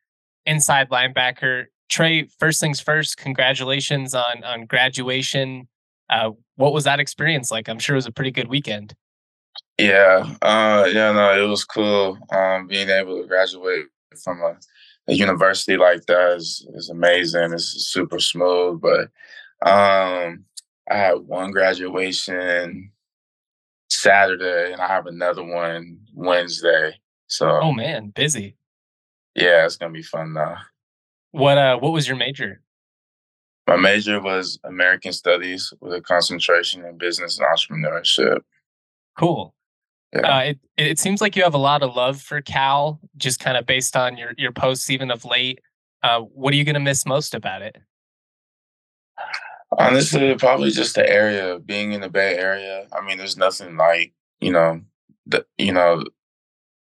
inside 0.46 0.88
linebacker. 0.88 1.64
Trey, 1.88 2.28
first 2.38 2.60
things 2.60 2.80
first, 2.80 3.16
congratulations 3.16 4.14
on 4.14 4.44
on 4.44 4.66
graduation. 4.66 5.66
Uh, 6.08 6.30
what 6.54 6.72
was 6.72 6.84
that 6.84 7.00
experience 7.00 7.50
like? 7.50 7.68
I'm 7.68 7.80
sure 7.80 7.96
it 7.96 7.98
was 7.98 8.06
a 8.06 8.12
pretty 8.12 8.30
good 8.30 8.48
weekend. 8.48 8.94
Yeah, 9.78 10.32
uh, 10.42 10.86
yeah, 10.92 11.10
no, 11.10 11.44
it 11.44 11.48
was 11.48 11.64
cool 11.64 12.18
um, 12.30 12.68
being 12.68 12.88
able 12.88 13.20
to 13.20 13.26
graduate 13.26 13.86
from 14.18 14.40
a, 14.40 14.56
a 15.08 15.14
university 15.14 15.76
like 15.76 16.06
that 16.06 16.36
is, 16.36 16.66
is 16.74 16.90
amazing. 16.90 17.52
It's 17.52 17.88
super 17.88 18.18
smooth. 18.18 18.80
But 18.80 19.08
um, 19.68 20.44
I 20.90 20.96
had 20.96 21.18
one 21.18 21.50
graduation 21.50 22.92
Saturday, 23.88 24.72
and 24.72 24.80
I 24.80 24.88
have 24.88 25.06
another 25.06 25.44
one 25.44 25.98
Wednesday. 26.14 26.94
So, 27.26 27.48
oh 27.48 27.72
man, 27.72 28.08
busy. 28.08 28.56
Yeah, 29.34 29.64
it's 29.64 29.76
gonna 29.76 29.92
be 29.92 30.02
fun 30.02 30.34
though. 30.34 30.56
What 31.30 31.58
uh, 31.58 31.78
what 31.78 31.92
was 31.92 32.06
your 32.06 32.16
major? 32.16 32.60
My 33.66 33.76
major 33.76 34.20
was 34.20 34.58
American 34.64 35.12
Studies 35.12 35.72
with 35.80 35.94
a 35.94 36.00
concentration 36.00 36.84
in 36.84 36.98
business 36.98 37.38
and 37.38 37.46
entrepreneurship. 37.46 38.40
Cool. 39.16 39.54
Yeah. 40.12 40.20
Uh, 40.20 40.40
it 40.40 40.58
it 40.76 40.98
seems 40.98 41.20
like 41.20 41.36
you 41.36 41.42
have 41.42 41.54
a 41.54 41.58
lot 41.58 41.82
of 41.82 41.94
love 41.96 42.20
for 42.20 42.40
Cal, 42.42 43.00
just 43.16 43.40
kind 43.40 43.56
of 43.56 43.66
based 43.66 43.96
on 43.96 44.16
your 44.16 44.34
your 44.36 44.52
posts 44.52 44.90
even 44.90 45.10
of 45.10 45.24
late. 45.24 45.60
Uh, 46.02 46.20
what 46.20 46.52
are 46.52 46.56
you 46.56 46.64
going 46.64 46.74
to 46.74 46.80
miss 46.80 47.06
most 47.06 47.34
about 47.34 47.62
it? 47.62 47.76
Honestly, 49.78 50.34
probably 50.34 50.70
just 50.70 50.96
the 50.96 51.08
area, 51.08 51.58
being 51.58 51.92
in 51.92 52.00
the 52.02 52.10
Bay 52.10 52.36
Area. 52.36 52.86
I 52.92 53.04
mean, 53.04 53.16
there's 53.16 53.38
nothing 53.38 53.76
like 53.76 54.12
you 54.40 54.52
know 54.52 54.82
the 55.26 55.46
you 55.56 55.72
know 55.72 56.04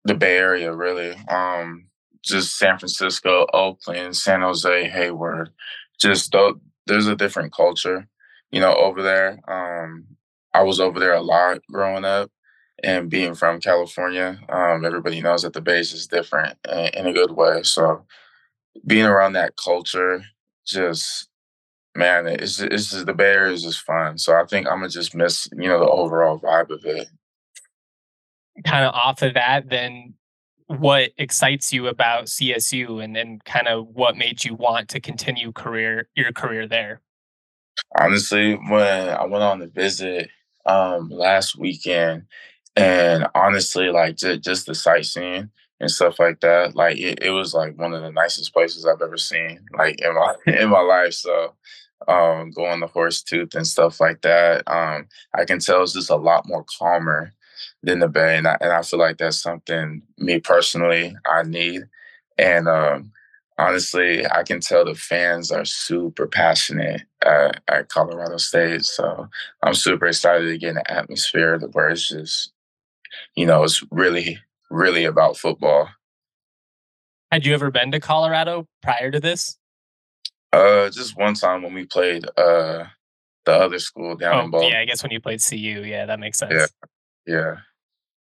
the 0.04 0.14
Bay 0.14 0.36
Area 0.36 0.74
really. 0.74 1.14
Um, 1.28 1.86
just 2.22 2.58
San 2.58 2.78
Francisco, 2.78 3.46
Oakland, 3.52 4.16
San 4.16 4.40
Jose, 4.40 4.88
Hayward. 4.88 5.50
Just 6.00 6.32
though 6.32 6.60
there's 6.86 7.06
a 7.06 7.14
different 7.14 7.52
culture, 7.52 8.08
you 8.50 8.60
know, 8.60 8.74
over 8.74 9.02
there. 9.02 9.38
Um, 9.46 10.06
I 10.52 10.62
was 10.62 10.80
over 10.80 10.98
there 10.98 11.14
a 11.14 11.20
lot 11.20 11.58
growing 11.70 12.04
up 12.04 12.30
and 12.82 13.10
being 13.10 13.34
from 13.34 13.60
California, 13.60 14.38
um, 14.48 14.84
everybody 14.84 15.20
knows 15.20 15.42
that 15.42 15.52
the 15.52 15.60
base 15.60 15.92
is 15.92 16.06
different 16.06 16.56
in 16.94 17.06
a 17.06 17.12
good 17.12 17.32
way. 17.32 17.62
So 17.62 18.04
being 18.86 19.06
around 19.06 19.34
that 19.34 19.54
culture 19.56 20.22
just 20.66 21.28
man, 21.96 22.26
it's 22.26 22.60
it's 22.60 22.90
just 22.90 23.06
the 23.06 23.14
Bay 23.14 23.32
Area 23.32 23.52
is 23.52 23.62
just 23.62 23.80
fun. 23.80 24.18
So 24.18 24.34
I 24.34 24.44
think 24.44 24.66
I'm 24.66 24.78
gonna 24.78 24.88
just 24.88 25.14
miss 25.14 25.48
you 25.52 25.68
know 25.68 25.80
the 25.80 25.88
overall 25.88 26.38
vibe 26.38 26.70
of 26.70 26.84
it. 26.84 27.08
Kind 28.64 28.84
of 28.84 28.94
off 28.94 29.22
of 29.22 29.34
that, 29.34 29.70
then 29.70 30.14
what 30.66 31.10
excites 31.18 31.72
you 31.72 31.88
about 31.88 32.26
CSU, 32.26 33.02
and 33.02 33.14
then 33.14 33.40
kind 33.44 33.68
of 33.68 33.86
what 33.88 34.16
made 34.16 34.44
you 34.44 34.54
want 34.54 34.88
to 34.90 35.00
continue 35.00 35.52
career 35.52 36.08
your 36.14 36.32
career 36.32 36.68
there? 36.68 37.00
Honestly, 37.98 38.54
when 38.54 39.08
I 39.08 39.24
went 39.24 39.42
on 39.42 39.58
the 39.58 39.66
visit 39.66 40.28
um, 40.66 41.08
last 41.08 41.56
weekend, 41.58 42.24
and 42.80 43.26
honestly, 43.34 43.90
like 43.90 44.16
just, 44.16 44.42
just 44.42 44.66
the 44.66 44.74
sightseeing 44.74 45.50
and 45.80 45.90
stuff 45.90 46.18
like 46.18 46.40
that, 46.40 46.76
like 46.76 46.98
it, 46.98 47.22
it 47.22 47.30
was 47.30 47.54
like 47.54 47.78
one 47.78 47.92
of 47.94 48.02
the 48.02 48.12
nicest 48.12 48.52
places 48.52 48.86
I've 48.86 49.02
ever 49.02 49.18
seen, 49.18 49.60
like 49.76 50.00
in 50.00 50.14
my 50.14 50.34
in 50.46 50.70
my 50.70 50.80
life. 50.80 51.14
So 51.14 51.54
um, 52.08 52.50
going 52.52 52.80
to 52.80 52.86
Horsetooth 52.86 53.54
and 53.54 53.66
stuff 53.66 54.00
like 54.00 54.22
that, 54.22 54.62
um, 54.66 55.08
I 55.34 55.44
can 55.44 55.58
tell 55.58 55.82
it's 55.82 55.92
just 55.92 56.10
a 56.10 56.16
lot 56.16 56.48
more 56.48 56.64
calmer 56.78 57.32
than 57.82 58.00
the 58.00 58.08
Bay, 58.08 58.38
and 58.38 58.48
I, 58.48 58.56
and 58.60 58.72
I 58.72 58.82
feel 58.82 58.98
like 58.98 59.18
that's 59.18 59.42
something 59.42 60.02
me 60.18 60.40
personally 60.40 61.14
I 61.26 61.42
need. 61.42 61.82
And 62.38 62.68
um, 62.68 63.12
honestly, 63.58 64.26
I 64.26 64.42
can 64.42 64.60
tell 64.60 64.84
the 64.84 64.94
fans 64.94 65.50
are 65.50 65.64
super 65.64 66.26
passionate 66.26 67.02
at, 67.22 67.62
at 67.68 67.88
Colorado 67.88 68.38
State. 68.38 68.84
So 68.84 69.28
I'm 69.62 69.74
super 69.74 70.06
excited 70.06 70.46
to 70.46 70.58
get 70.58 70.76
an 70.76 70.82
atmosphere 70.88 71.58
where 71.72 71.90
it's 71.90 72.08
just, 72.08 72.52
you 73.34 73.46
know, 73.46 73.62
it's 73.62 73.84
really, 73.90 74.38
really 74.70 75.04
about 75.04 75.36
football. 75.36 75.88
Had 77.32 77.46
you 77.46 77.54
ever 77.54 77.70
been 77.70 77.92
to 77.92 78.00
Colorado 78.00 78.66
prior 78.82 79.10
to 79.10 79.20
this? 79.20 79.56
Uh, 80.52 80.90
just 80.90 81.16
one 81.16 81.34
time 81.34 81.62
when 81.62 81.74
we 81.74 81.86
played 81.86 82.26
uh 82.36 82.84
the 83.46 83.52
other 83.52 83.78
school 83.78 84.16
down 84.16 84.34
oh, 84.34 84.44
in 84.44 84.50
Boulder. 84.50 84.68
Yeah, 84.68 84.80
I 84.80 84.84
guess 84.84 85.02
when 85.02 85.12
you 85.12 85.20
played 85.20 85.40
CU, 85.42 85.56
yeah, 85.56 86.06
that 86.06 86.20
makes 86.20 86.38
sense. 86.38 86.52
Yeah, 87.26 87.36
yeah 87.38 87.56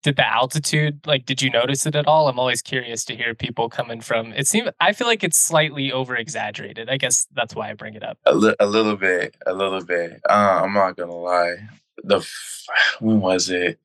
did 0.03 0.17
the 0.17 0.27
altitude 0.27 0.99
like 1.07 1.27
did 1.27 1.43
you 1.43 1.51
notice 1.51 1.87
it 1.87 1.95
at 1.95 2.07
all 2.07 2.29
i'm 2.29 2.39
always 2.39 2.63
curious 2.63 3.05
to 3.05 3.15
hear 3.15 3.35
people 3.35 3.69
coming 3.69 4.01
from 4.01 4.33
it 4.33 4.47
seems 4.47 4.69
i 4.81 4.93
feel 4.93 5.07
like 5.07 5.23
it's 5.23 5.39
slightly 5.39 5.93
over 5.93 6.17
exaggerated 6.17 6.89
i 6.89 6.97
guess 6.97 7.27
that's 7.35 7.55
why 7.55 7.71
i 7.71 7.75
bring 7.75 7.95
it 7.95 8.03
up 8.03 8.19
a, 8.27 8.35
li- 8.35 8.57
a 8.61 8.67
little 8.67 8.97
bit 8.97 9.37
a 9.47 9.53
little 9.53 9.85
bit 9.85 10.21
uh, 10.29 10.61
i'm 10.63 10.73
not 10.73 10.97
gonna 10.97 11.13
lie 11.13 11.57
the 12.05 12.17
f- 12.17 12.67
when 13.01 13.21
was 13.21 13.51
it 13.51 13.79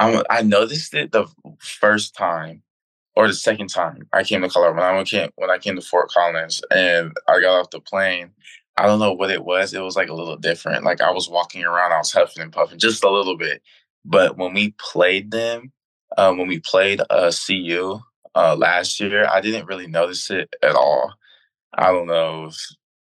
I'm, 0.00 0.22
i 0.30 0.42
noticed 0.42 0.94
it 0.94 1.12
the 1.12 1.26
first 1.60 2.16
time 2.16 2.62
or 3.16 3.28
the 3.28 3.34
second 3.34 3.68
time 3.68 4.08
i 4.12 4.24
came 4.24 4.42
to 4.42 4.48
colorado 4.48 4.76
when 4.76 5.00
i 5.00 5.04
came 5.04 5.30
when 5.36 5.50
i 5.50 5.58
came 5.58 5.76
to 5.76 5.82
fort 5.82 6.10
collins 6.10 6.62
and 6.72 7.12
i 7.28 7.40
got 7.40 7.60
off 7.60 7.70
the 7.70 7.80
plane 7.80 8.32
i 8.76 8.86
don't 8.86 9.00
know 9.00 9.12
what 9.12 9.30
it 9.30 9.44
was 9.44 9.74
it 9.74 9.82
was 9.82 9.96
like 9.96 10.08
a 10.08 10.14
little 10.14 10.36
different 10.36 10.84
like 10.84 11.00
i 11.00 11.10
was 11.10 11.30
walking 11.30 11.64
around 11.64 11.92
i 11.92 11.98
was 11.98 12.12
huffing 12.12 12.42
and 12.42 12.52
puffing 12.52 12.78
just 12.78 13.04
a 13.04 13.10
little 13.10 13.36
bit 13.36 13.62
but 14.04 14.36
when 14.36 14.54
we 14.54 14.74
played 14.78 15.30
them, 15.30 15.72
um, 16.16 16.38
when 16.38 16.48
we 16.48 16.60
played 16.60 17.00
uh, 17.10 17.30
CU 17.30 18.00
uh, 18.34 18.56
last 18.56 19.00
year, 19.00 19.28
I 19.28 19.40
didn't 19.40 19.66
really 19.66 19.86
notice 19.86 20.30
it 20.30 20.54
at 20.62 20.74
all. 20.74 21.12
I 21.74 21.92
don't 21.92 22.06
know. 22.06 22.46
If, 22.46 22.56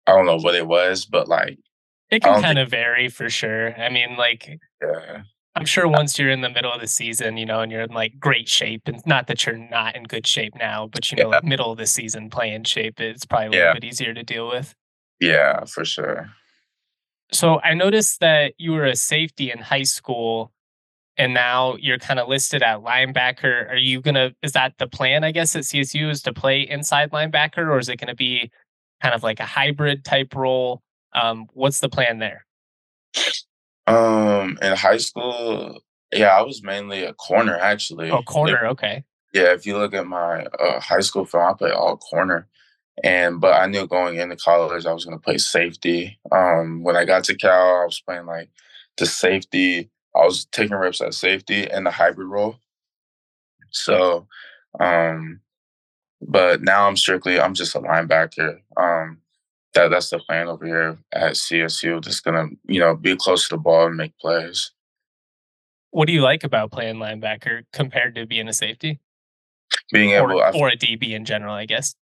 I 0.07 0.15
don't 0.15 0.27
know 0.27 0.37
what 0.37 0.55
it 0.55 0.67
was, 0.67 1.07
but 1.07 1.29
like 1.29 1.59
it 2.11 2.23
can 2.23 2.43
kind 2.43 2.59
of 2.59 2.71
vary 2.71 3.09
for 3.09 3.31
sure. 3.31 3.75
I 3.81 3.89
mean, 3.89 4.17
like 4.17 4.59
yeah. 4.83 5.23
I'm 5.61 5.67
sure 5.67 5.87
once 5.87 6.19
you're 6.19 6.31
in 6.31 6.41
the 6.41 6.49
middle 6.49 6.73
of 6.73 6.81
the 6.81 6.87
season, 6.87 7.37
you 7.37 7.45
know, 7.45 7.61
and 7.61 7.71
you're 7.71 7.83
in 7.83 7.93
like 7.93 8.19
great 8.19 8.49
shape, 8.49 8.81
and 8.87 9.03
not 9.05 9.27
that 9.27 9.45
you're 9.45 9.59
not 9.59 9.95
in 9.95 10.05
good 10.05 10.27
shape 10.27 10.55
now, 10.59 10.87
but 10.87 11.13
you 11.13 11.23
know, 11.23 11.31
yeah. 11.31 11.41
middle 11.45 11.71
of 11.71 11.77
the 11.77 11.87
season 11.87 12.31
playing 12.31 12.65
shape, 12.65 12.99
it's 12.99 13.27
probably 13.27 13.49
a 13.49 13.51
little 13.51 13.75
bit 13.75 13.85
easier 13.85 14.15
to 14.15 14.23
deal 14.23 14.49
with. 14.49 14.75
Yeah, 15.21 15.67
for 15.67 15.85
sure. 15.85 16.31
So 17.31 17.61
I 17.61 17.75
noticed 17.75 18.21
that 18.21 18.55
you 18.57 18.73
were 18.73 18.87
a 18.87 18.97
safety 18.97 19.51
in 19.51 19.59
high 19.59 19.83
school 19.83 20.51
and 21.19 21.35
now 21.35 21.77
you're 21.79 21.99
kind 21.99 22.19
of 22.19 22.27
listed 22.27 22.63
at 22.63 22.79
linebacker. 22.79 23.69
Are 23.69 23.77
you 23.77 24.01
gonna? 24.01 24.33
Is 24.43 24.53
that 24.53 24.79
the 24.79 24.87
plan? 24.87 25.25
I 25.25 25.31
guess 25.31 25.55
at 25.55 25.65
CSU 25.65 26.09
is 26.09 26.23
to 26.23 26.33
play 26.33 26.63
inside 26.63 27.11
linebacker, 27.11 27.69
or 27.69 27.79
is 27.79 27.91
it 27.91 27.97
going 27.97 28.09
to 28.09 28.15
be 28.15 28.51
kind 29.03 29.15
of 29.15 29.23
like 29.23 29.41
a 29.41 29.45
hybrid 29.45 30.07
type 30.07 30.35
role? 30.35 30.81
Um, 31.13 31.49
what's 31.53 31.81
the 31.81 31.91
plan 31.91 32.19
there? 32.19 32.47
Um, 33.95 34.59
in 34.63 34.77
high 34.77 34.99
school, 34.99 35.81
yeah, 36.13 36.37
I 36.37 36.43
was 36.43 36.63
mainly 36.63 37.05
a 37.05 37.15
corner 37.15 37.57
actually. 37.57 38.11
Oh, 38.11 38.23
corner, 38.23 38.67
okay. 38.69 39.05
Yeah, 39.33 39.53
if 39.53 39.67
you 39.67 39.79
look 39.79 39.95
at 39.95 40.07
my 40.07 40.45
uh, 40.45 40.81
high 40.81 41.01
school 41.01 41.25
film, 41.25 41.45
I 41.45 41.53
played 41.53 41.73
all 41.73 41.97
corner, 41.97 42.49
and 43.05 43.41
but 43.41 43.61
I 43.61 43.67
knew 43.67 43.87
going 43.87 44.17
into 44.17 44.37
college 44.37 44.87
I 44.87 44.93
was 44.93 45.05
going 45.05 45.17
to 45.17 45.23
play 45.23 45.39
safety. 45.39 46.19
Um, 46.33 46.83
when 46.83 46.97
I 46.97 47.05
got 47.05 47.25
to 47.25 47.37
Cal, 47.37 47.83
I 47.83 47.85
was 47.85 48.01
playing 48.01 48.27
like 48.27 48.51
the 48.97 49.07
safety 49.07 49.91
I 50.15 50.25
was 50.25 50.47
taking 50.47 50.77
reps 50.77 51.01
at 51.01 51.15
safety 51.15 51.69
in 51.71 51.85
the 51.85 51.91
hybrid 51.91 52.29
role. 52.29 52.57
So, 53.71 54.27
um, 54.81 55.41
but 56.21 56.63
now 56.63 56.89
I'm 56.89 56.97
strictly 56.97 57.41
I'm 57.41 57.55
just 57.55 57.75
a 57.75 57.81
linebacker. 57.81 58.61
Um, 58.77 59.19
that 59.75 59.89
that's 59.89 60.11
the 60.11 60.19
plan 60.19 60.49
over 60.49 60.67
here 60.67 60.99
at 61.13 61.33
CSU. 61.33 62.03
Just 62.03 62.25
gonna 62.25 62.47
you 62.67 62.81
know 62.81 62.97
be 62.97 63.17
close 63.17 63.49
to 63.49 63.57
the 63.57 63.61
ball 63.61 63.87
and 63.87 63.97
make 63.97 64.17
plays. 64.19 64.73
What 65.91 66.07
do 66.07 66.13
you 66.13 66.23
like 66.23 66.45
about 66.45 66.71
playing 66.71 66.97
linebacker 66.97 67.65
compared 67.73 68.15
to 68.15 68.27
being 68.27 68.49
a 68.49 68.53
safety? 68.53 69.01
Being 69.93 70.11
able, 70.11 70.33
or, 70.33 70.55
or 70.55 70.69
a 70.69 70.77
DB 70.77 71.13
in 71.13 71.25
general, 71.25 71.55
I 71.55 71.67
guess. 71.67 71.95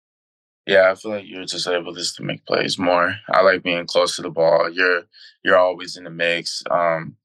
Yeah, 0.66 0.90
I 0.90 0.96
feel 0.96 1.12
like 1.12 1.24
you're 1.26 1.44
just 1.44 1.68
able 1.68 1.94
just 1.94 2.16
to 2.16 2.24
make 2.24 2.44
plays 2.44 2.78
more. 2.78 3.14
I 3.28 3.42
like 3.42 3.62
being 3.62 3.86
close 3.86 4.16
to 4.16 4.22
the 4.22 4.30
ball. 4.30 4.68
You're 4.70 5.02
you're 5.44 5.58
always 5.58 5.96
in 5.96 6.04
the 6.04 6.10
mix. 6.10 6.62
Um, 6.70 7.16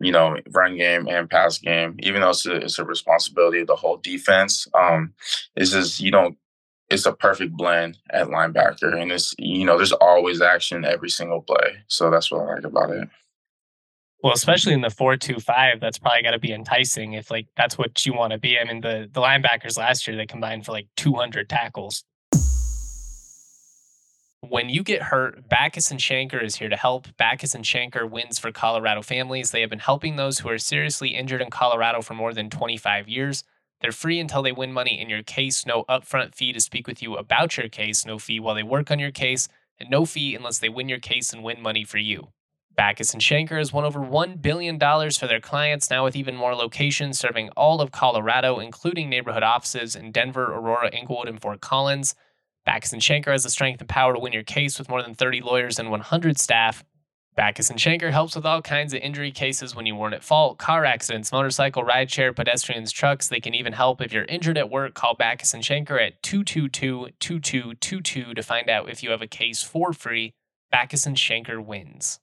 you 0.00 0.12
know, 0.12 0.36
run 0.50 0.76
game 0.76 1.08
and 1.08 1.28
pass 1.28 1.58
game, 1.58 1.96
even 2.00 2.20
though 2.20 2.30
it's 2.30 2.46
a, 2.46 2.54
it's 2.56 2.78
a 2.78 2.84
responsibility 2.84 3.60
of 3.60 3.66
the 3.66 3.76
whole 3.76 3.96
defense. 3.96 4.68
Um, 4.74 5.14
it's 5.56 5.72
just, 5.72 6.00
you 6.00 6.10
don't, 6.10 6.36
it's 6.90 7.06
a 7.06 7.12
perfect 7.12 7.52
blend 7.52 7.98
at 8.10 8.28
linebacker. 8.28 9.00
And 9.00 9.12
it's, 9.12 9.34
you 9.38 9.64
know, 9.64 9.76
there's 9.76 9.92
always 9.92 10.40
action 10.40 10.84
every 10.84 11.10
single 11.10 11.42
play. 11.42 11.76
So 11.86 12.10
that's 12.10 12.30
what 12.30 12.42
I 12.42 12.54
like 12.54 12.64
about 12.64 12.90
it. 12.90 13.08
Well, 14.22 14.32
especially 14.32 14.72
in 14.72 14.80
the 14.80 14.90
four-two-five, 14.90 15.80
that's 15.80 15.98
probably 15.98 16.22
got 16.22 16.32
to 16.32 16.40
be 16.40 16.52
enticing 16.52 17.12
if 17.12 17.30
like 17.30 17.46
that's 17.56 17.78
what 17.78 18.04
you 18.04 18.12
want 18.12 18.32
to 18.32 18.38
be. 18.38 18.58
I 18.58 18.64
mean, 18.64 18.80
the 18.80 19.08
the 19.12 19.20
linebackers 19.20 19.78
last 19.78 20.08
year 20.08 20.16
they 20.16 20.26
combined 20.26 20.66
for 20.66 20.72
like 20.72 20.88
200 20.96 21.48
tackles. 21.48 22.04
When 24.40 24.70
you 24.70 24.82
get 24.82 25.02
hurt, 25.02 25.48
Bachus 25.48 25.90
and 25.90 26.00
Schanker 26.00 26.42
is 26.42 26.56
here 26.56 26.68
to 26.68 26.76
help. 26.76 27.06
Bachus 27.16 27.54
and 27.54 27.64
Schanker 27.64 28.08
wins 28.08 28.38
for 28.38 28.50
Colorado 28.50 29.02
families. 29.02 29.50
They 29.50 29.60
have 29.60 29.70
been 29.70 29.78
helping 29.78 30.16
those 30.16 30.38
who 30.38 30.48
are 30.48 30.58
seriously 30.58 31.10
injured 31.10 31.42
in 31.42 31.50
Colorado 31.50 32.02
for 32.02 32.14
more 32.14 32.32
than 32.32 32.48
25 32.48 33.08
years. 33.08 33.44
They're 33.80 33.92
free 33.92 34.18
until 34.18 34.42
they 34.42 34.52
win 34.52 34.72
money 34.72 35.00
in 35.00 35.08
your 35.08 35.22
case. 35.22 35.64
No 35.64 35.84
upfront 35.88 36.34
fee 36.34 36.52
to 36.52 36.60
speak 36.60 36.86
with 36.86 37.02
you 37.02 37.16
about 37.16 37.56
your 37.56 37.68
case. 37.68 38.04
No 38.04 38.18
fee 38.18 38.40
while 38.40 38.54
they 38.54 38.62
work 38.62 38.90
on 38.90 38.98
your 38.98 39.12
case. 39.12 39.48
And 39.78 39.88
no 39.90 40.04
fee 40.04 40.34
unless 40.34 40.58
they 40.58 40.68
win 40.68 40.88
your 40.88 40.98
case 40.98 41.32
and 41.32 41.42
win 41.42 41.62
money 41.62 41.84
for 41.84 41.98
you. 41.98 42.28
Bachus 42.76 43.12
and 43.12 43.20
Schanker 43.20 43.58
has 43.58 43.72
won 43.72 43.84
over 43.84 43.98
$1 43.98 44.40
billion 44.40 44.78
for 44.78 45.26
their 45.26 45.40
clients, 45.40 45.90
now 45.90 46.04
with 46.04 46.14
even 46.14 46.36
more 46.36 46.54
locations 46.54 47.18
serving 47.18 47.48
all 47.50 47.80
of 47.80 47.90
Colorado, 47.90 48.60
including 48.60 49.10
neighborhood 49.10 49.42
offices 49.42 49.96
in 49.96 50.12
Denver, 50.12 50.44
Aurora, 50.44 50.88
Englewood, 50.90 51.28
and 51.28 51.42
Fort 51.42 51.60
Collins. 51.60 52.14
Bachus 52.68 52.92
and 52.92 53.02
Schanker 53.02 53.32
has 53.32 53.42
the 53.42 53.50
strength 53.50 53.80
and 53.80 53.88
power 53.88 54.14
to 54.14 54.20
win 54.20 54.32
your 54.32 54.44
case 54.44 54.78
with 54.78 54.88
more 54.88 55.02
than 55.02 55.14
30 55.14 55.40
lawyers 55.40 55.80
and 55.80 55.90
100 55.90 56.38
staff. 56.38 56.84
Bachus 57.38 57.70
and 57.70 57.78
Schanker 57.78 58.10
helps 58.10 58.34
with 58.34 58.44
all 58.44 58.60
kinds 58.60 58.92
of 58.92 59.00
injury 59.00 59.30
cases 59.30 59.76
when 59.76 59.86
you 59.86 59.94
weren't 59.94 60.14
at 60.14 60.24
fault, 60.24 60.58
car 60.58 60.84
accidents, 60.84 61.30
motorcycle, 61.30 61.84
rideshare, 61.84 62.34
pedestrians, 62.34 62.90
trucks. 62.90 63.28
They 63.28 63.38
can 63.38 63.54
even 63.54 63.74
help 63.74 64.00
if 64.00 64.12
you're 64.12 64.24
injured 64.24 64.58
at 64.58 64.70
work. 64.70 64.94
Call 64.94 65.14
Bachus 65.14 65.54
and 65.54 65.62
Schanker 65.62 66.04
at 66.04 66.20
222-2222 66.24 68.34
to 68.34 68.42
find 68.42 68.68
out 68.68 68.90
if 68.90 69.04
you 69.04 69.10
have 69.10 69.22
a 69.22 69.28
case 69.28 69.62
for 69.62 69.92
free. 69.92 70.34
Bachus 70.74 71.06
and 71.06 71.16
Schanker 71.16 71.64
wins. 71.64 72.18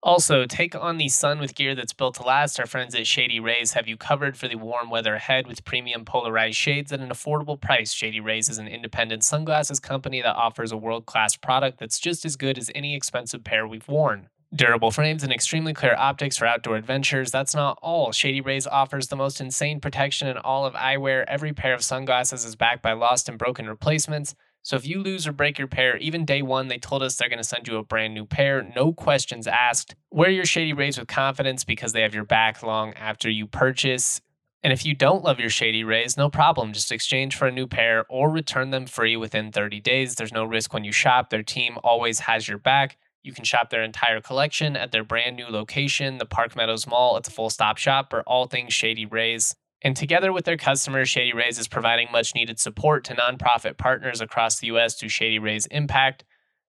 Also, 0.00 0.46
take 0.46 0.76
on 0.76 0.96
the 0.96 1.08
sun 1.08 1.40
with 1.40 1.56
gear 1.56 1.74
that's 1.74 1.92
built 1.92 2.14
to 2.14 2.22
last. 2.22 2.60
Our 2.60 2.66
friends 2.66 2.94
at 2.94 3.08
Shady 3.08 3.40
Rays 3.40 3.72
have 3.72 3.88
you 3.88 3.96
covered 3.96 4.36
for 4.36 4.46
the 4.46 4.54
warm 4.54 4.90
weather 4.90 5.16
ahead 5.16 5.48
with 5.48 5.64
premium 5.64 6.04
polarized 6.04 6.56
shades 6.56 6.92
at 6.92 7.00
an 7.00 7.08
affordable 7.08 7.60
price. 7.60 7.92
Shady 7.92 8.20
Rays 8.20 8.48
is 8.48 8.58
an 8.58 8.68
independent 8.68 9.24
sunglasses 9.24 9.80
company 9.80 10.22
that 10.22 10.36
offers 10.36 10.70
a 10.70 10.76
world 10.76 11.06
class 11.06 11.36
product 11.36 11.80
that's 11.80 11.98
just 11.98 12.24
as 12.24 12.36
good 12.36 12.58
as 12.58 12.70
any 12.76 12.94
expensive 12.94 13.42
pair 13.42 13.66
we've 13.66 13.88
worn. 13.88 14.28
Durable 14.54 14.90
frames 14.90 15.22
and 15.22 15.32
extremely 15.32 15.72
clear 15.72 15.94
optics 15.96 16.36
for 16.36 16.44
outdoor 16.44 16.76
adventures. 16.76 17.30
That's 17.30 17.54
not 17.54 17.78
all. 17.80 18.12
Shady 18.12 18.42
Rays 18.42 18.66
offers 18.66 19.08
the 19.08 19.16
most 19.16 19.40
insane 19.40 19.80
protection 19.80 20.28
in 20.28 20.36
all 20.36 20.66
of 20.66 20.74
eyewear. 20.74 21.24
Every 21.26 21.54
pair 21.54 21.72
of 21.72 21.82
sunglasses 21.82 22.44
is 22.44 22.54
backed 22.54 22.82
by 22.82 22.92
lost 22.92 23.30
and 23.30 23.38
broken 23.38 23.66
replacements. 23.66 24.34
So 24.62 24.76
if 24.76 24.86
you 24.86 25.02
lose 25.02 25.26
or 25.26 25.32
break 25.32 25.58
your 25.58 25.68
pair, 25.68 25.96
even 25.96 26.26
day 26.26 26.42
one, 26.42 26.68
they 26.68 26.76
told 26.76 27.02
us 27.02 27.16
they're 27.16 27.30
going 27.30 27.38
to 27.38 27.44
send 27.44 27.66
you 27.66 27.78
a 27.78 27.82
brand 27.82 28.12
new 28.12 28.26
pair, 28.26 28.62
no 28.76 28.92
questions 28.92 29.46
asked. 29.46 29.94
Wear 30.10 30.28
your 30.28 30.44
Shady 30.44 30.74
Rays 30.74 30.98
with 30.98 31.08
confidence 31.08 31.64
because 31.64 31.94
they 31.94 32.02
have 32.02 32.14
your 32.14 32.24
back 32.24 32.62
long 32.62 32.92
after 32.92 33.30
you 33.30 33.46
purchase. 33.46 34.20
And 34.62 34.70
if 34.70 34.84
you 34.84 34.94
don't 34.94 35.24
love 35.24 35.40
your 35.40 35.50
Shady 35.50 35.82
Rays, 35.82 36.18
no 36.18 36.28
problem. 36.28 36.74
Just 36.74 36.92
exchange 36.92 37.36
for 37.36 37.48
a 37.48 37.52
new 37.52 37.66
pair 37.66 38.04
or 38.10 38.28
return 38.30 38.68
them 38.68 38.84
free 38.84 39.16
within 39.16 39.50
30 39.50 39.80
days. 39.80 40.14
There's 40.14 40.30
no 40.30 40.44
risk 40.44 40.74
when 40.74 40.84
you 40.84 40.92
shop. 40.92 41.30
Their 41.30 41.42
team 41.42 41.78
always 41.82 42.20
has 42.20 42.46
your 42.46 42.58
back. 42.58 42.98
You 43.22 43.32
can 43.32 43.44
shop 43.44 43.70
their 43.70 43.82
entire 43.82 44.20
collection 44.20 44.76
at 44.76 44.90
their 44.90 45.04
brand 45.04 45.36
new 45.36 45.46
location, 45.46 46.18
the 46.18 46.26
Park 46.26 46.56
Meadows 46.56 46.86
Mall. 46.86 47.16
It's 47.16 47.28
a 47.28 47.32
full 47.32 47.50
stop 47.50 47.78
shop 47.78 48.10
for 48.10 48.22
all 48.22 48.46
things 48.46 48.72
Shady 48.72 49.06
Rays. 49.06 49.54
And 49.80 49.96
together 49.96 50.32
with 50.32 50.44
their 50.44 50.56
customers, 50.56 51.08
Shady 51.08 51.32
Rays 51.32 51.58
is 51.58 51.68
providing 51.68 52.08
much 52.12 52.34
needed 52.34 52.58
support 52.58 53.04
to 53.04 53.14
nonprofit 53.14 53.76
partners 53.76 54.20
across 54.20 54.58
the 54.58 54.68
U.S. 54.68 54.94
through 54.94 55.08
Shady 55.08 55.38
Rays 55.38 55.66
Impact. 55.66 56.24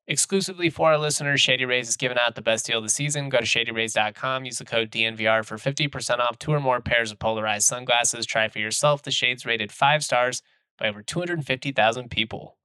Exclusively 0.05 0.69
for 0.69 0.89
our 0.89 0.98
listeners, 0.98 1.39
Shady 1.39 1.63
Rays 1.63 1.88
is 1.88 1.95
giving 1.95 2.17
out 2.17 2.36
the 2.36 2.41
best 2.41 2.65
deal 2.65 2.79
of 2.79 2.83
the 2.83 2.89
season. 2.89 3.29
Go 3.29 3.38
to 3.38 3.45
shadyrays.com, 3.45 4.45
use 4.45 4.57
the 4.57 4.65
code 4.65 4.91
DNVR 4.91 5.45
for 5.45 5.57
50% 5.57 6.19
off 6.19 6.38
two 6.38 6.51
or 6.51 6.60
more 6.60 6.81
pairs 6.81 7.12
of 7.12 7.19
polarized 7.19 7.67
sunglasses. 7.67 8.25
Try 8.25 8.50
for 8.50 8.60
yourself. 8.60 9.01
The 9.01 9.12
shades 9.12 9.45
rated 9.45 9.72
five 9.72 10.03
stars 10.03 10.41
by 10.77 10.89
over 10.89 11.01
250,000 11.01 12.12
people. 12.12 12.57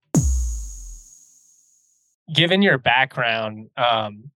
Given 2.35 2.62
your 2.62 2.78
background, 2.78 3.70
um, 3.76 4.30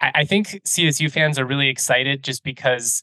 I, 0.00 0.12
I 0.14 0.24
think 0.24 0.48
CSU 0.66 1.10
fans 1.10 1.38
are 1.38 1.46
really 1.46 1.68
excited 1.68 2.22
just 2.22 2.42
because 2.44 3.02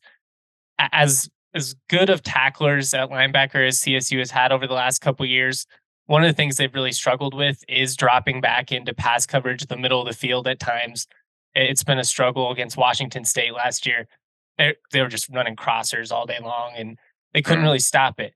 as 0.79 1.29
as 1.53 1.75
good 1.89 2.10
of 2.10 2.24
tacklers 2.24 2.93
at 2.93 3.10
linebacker 3.10 3.67
as 3.67 3.79
CSU 3.81 4.20
has 4.20 4.31
had 4.31 4.51
over 4.51 4.65
the 4.65 4.74
last 4.74 5.00
couple 5.00 5.25
years, 5.25 5.67
one 6.05 6.24
of 6.24 6.29
the 6.29 6.34
things 6.34 6.55
they've 6.55 6.74
really 6.74 6.93
struggled 6.93 7.34
with 7.34 7.63
is 7.67 7.96
dropping 7.96 8.41
back 8.41 8.72
into 8.72 8.93
pass 8.93 9.25
coverage, 9.25 9.65
the 9.65 9.77
middle 9.77 10.01
of 10.01 10.08
the 10.08 10.13
field 10.13 10.48
at 10.48 10.60
times. 10.60 11.08
It's 11.53 11.84
been 11.84 12.00
a 12.00 12.05
struggle 12.05 12.51
against 12.51 12.77
Washington 12.77 13.25
State 13.25 13.53
last 13.53 13.86
year. 13.86 14.08
They, 14.58 14.75
they 14.91 15.01
were 15.01 15.10
just 15.10 15.29
running 15.29 15.55
crossers 15.55 16.12
all 16.12 16.25
day 16.25 16.39
long 16.41 16.72
and 16.75 16.98
they 17.34 17.41
couldn't 17.41 17.62
mm. 17.62 17.67
really 17.67 17.79
stop 17.79 18.20
it. 18.20 18.34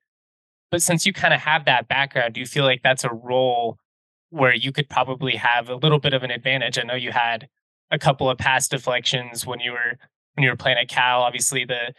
But 0.71 0.81
since 0.81 1.05
you 1.05 1.13
kind 1.13 1.33
of 1.33 1.39
have 1.39 1.65
that 1.65 1.87
background, 1.87 2.33
do 2.33 2.39
you 2.41 2.45
feel 2.45 2.65
like 2.65 2.81
that's 2.83 3.03
a 3.03 3.13
role 3.13 3.77
where 4.29 4.53
you 4.53 4.71
could 4.71 4.89
probably 4.89 5.35
have 5.35 5.69
a 5.69 5.75
little 5.75 5.99
bit 5.99 6.13
of 6.13 6.23
an 6.23 6.31
advantage? 6.31 6.77
I 6.77 6.83
know 6.83 6.95
you 6.95 7.11
had 7.11 7.47
a 7.91 7.99
couple 7.99 8.29
of 8.29 8.37
pass 8.37 8.67
deflections 8.67 9.45
when 9.45 9.59
you 9.59 9.71
were 9.71 9.97
when 10.33 10.43
you 10.43 10.49
were 10.49 10.55
playing 10.55 10.77
at 10.77 10.89
Cal. 10.89 11.21
Obviously, 11.21 11.65
the 11.65 11.93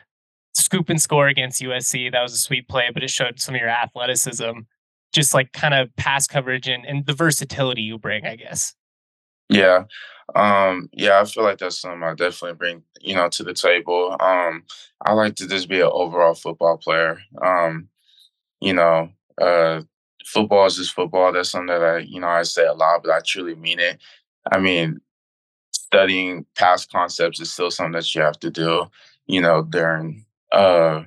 scoop 0.54 0.88
and 0.88 1.00
score 1.00 1.28
against 1.28 1.62
USC 1.62 2.11
that 2.12 2.23
was 2.23 2.33
a 2.33 2.38
sweet 2.38 2.68
play, 2.68 2.90
but 2.92 3.02
it 3.02 3.11
showed 3.11 3.40
some 3.40 3.54
of 3.54 3.61
your 3.61 3.71
athleticism 3.71 4.61
just 5.12 5.35
like 5.35 5.52
kind 5.52 5.75
of 5.75 5.95
pass 5.97 6.26
coverage 6.26 6.68
and, 6.68 6.85
and 6.85 7.06
the 7.06 7.12
versatility 7.12 7.83
you 7.83 7.99
bring, 7.99 8.26
I 8.26 8.37
guess. 8.37 8.75
Yeah. 9.49 9.85
Um, 10.35 10.88
yeah, 10.92 11.21
I 11.21 11.25
feel 11.25 11.45
like 11.45 11.59
that's 11.59 11.80
something 11.80 12.02
I 12.02 12.14
definitely 12.14 12.56
bring, 12.56 12.83
you 13.00 13.14
know, 13.14 13.28
to 13.28 13.45
the 13.45 13.54
table. 13.54 14.16
Um, 14.18 14.64
I 15.04 15.12
like 15.12 15.37
to 15.37 15.47
just 15.47 15.68
be 15.68 15.80
an 15.80 15.90
overall 15.90 16.35
football 16.35 16.78
player. 16.78 17.21
Um, 17.45 17.88
you 18.61 18.73
know, 18.73 19.11
uh 19.40 19.83
football 20.26 20.66
is 20.66 20.76
just 20.76 20.95
football. 20.95 21.33
That's 21.33 21.50
something 21.50 21.68
that 21.68 21.83
I, 21.83 21.99
you 21.99 22.21
know, 22.21 22.28
I 22.28 22.42
say 22.42 22.66
a 22.66 22.75
lot, 22.75 23.02
but 23.02 23.12
I 23.12 23.21
truly 23.25 23.54
mean 23.54 23.80
it. 23.80 23.99
I 24.52 24.59
mean, 24.59 25.00
studying 25.73 26.47
pass 26.56 26.87
concepts 26.87 27.40
is 27.40 27.52
still 27.52 27.71
something 27.71 27.92
that 27.92 28.14
you 28.14 28.23
have 28.23 28.38
to 28.40 28.50
do, 28.50 28.87
you 29.26 29.40
know, 29.40 29.62
during 29.62 30.25
uh 30.52 31.02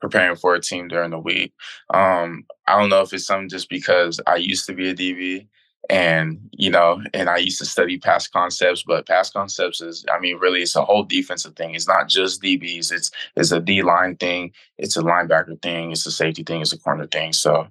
preparing 0.00 0.36
for 0.36 0.54
a 0.54 0.60
team 0.60 0.88
during 0.88 1.10
the 1.10 1.18
week. 1.18 1.54
Um, 1.94 2.44
I 2.66 2.78
don't 2.78 2.90
know 2.90 3.00
if 3.00 3.12
it's 3.14 3.26
something 3.26 3.48
just 3.48 3.70
because 3.70 4.20
I 4.26 4.36
used 4.36 4.66
to 4.66 4.74
be 4.74 4.90
a 4.90 4.94
DB 4.94 5.46
and 5.90 6.38
you 6.52 6.70
know, 6.70 7.02
and 7.12 7.28
I 7.28 7.38
used 7.38 7.58
to 7.58 7.66
study 7.66 7.98
pass 7.98 8.26
concepts, 8.26 8.84
but 8.84 9.06
pass 9.06 9.30
concepts 9.30 9.80
is, 9.80 10.04
I 10.10 10.18
mean, 10.18 10.38
really, 10.38 10.62
it's 10.62 10.76
a 10.76 10.84
whole 10.84 11.04
defensive 11.04 11.56
thing. 11.56 11.74
It's 11.74 11.88
not 11.88 12.08
just 12.08 12.42
DBs. 12.42 12.92
It's 12.92 13.10
it's 13.36 13.52
a 13.52 13.60
D 13.60 13.82
line 13.82 14.16
thing. 14.16 14.52
It's 14.78 14.96
a 14.96 15.02
linebacker 15.02 15.60
thing. 15.62 15.92
It's 15.92 16.06
a 16.06 16.10
safety 16.10 16.42
thing. 16.42 16.62
It's 16.62 16.72
a 16.72 16.78
corner 16.78 17.06
thing. 17.06 17.32
So, 17.32 17.68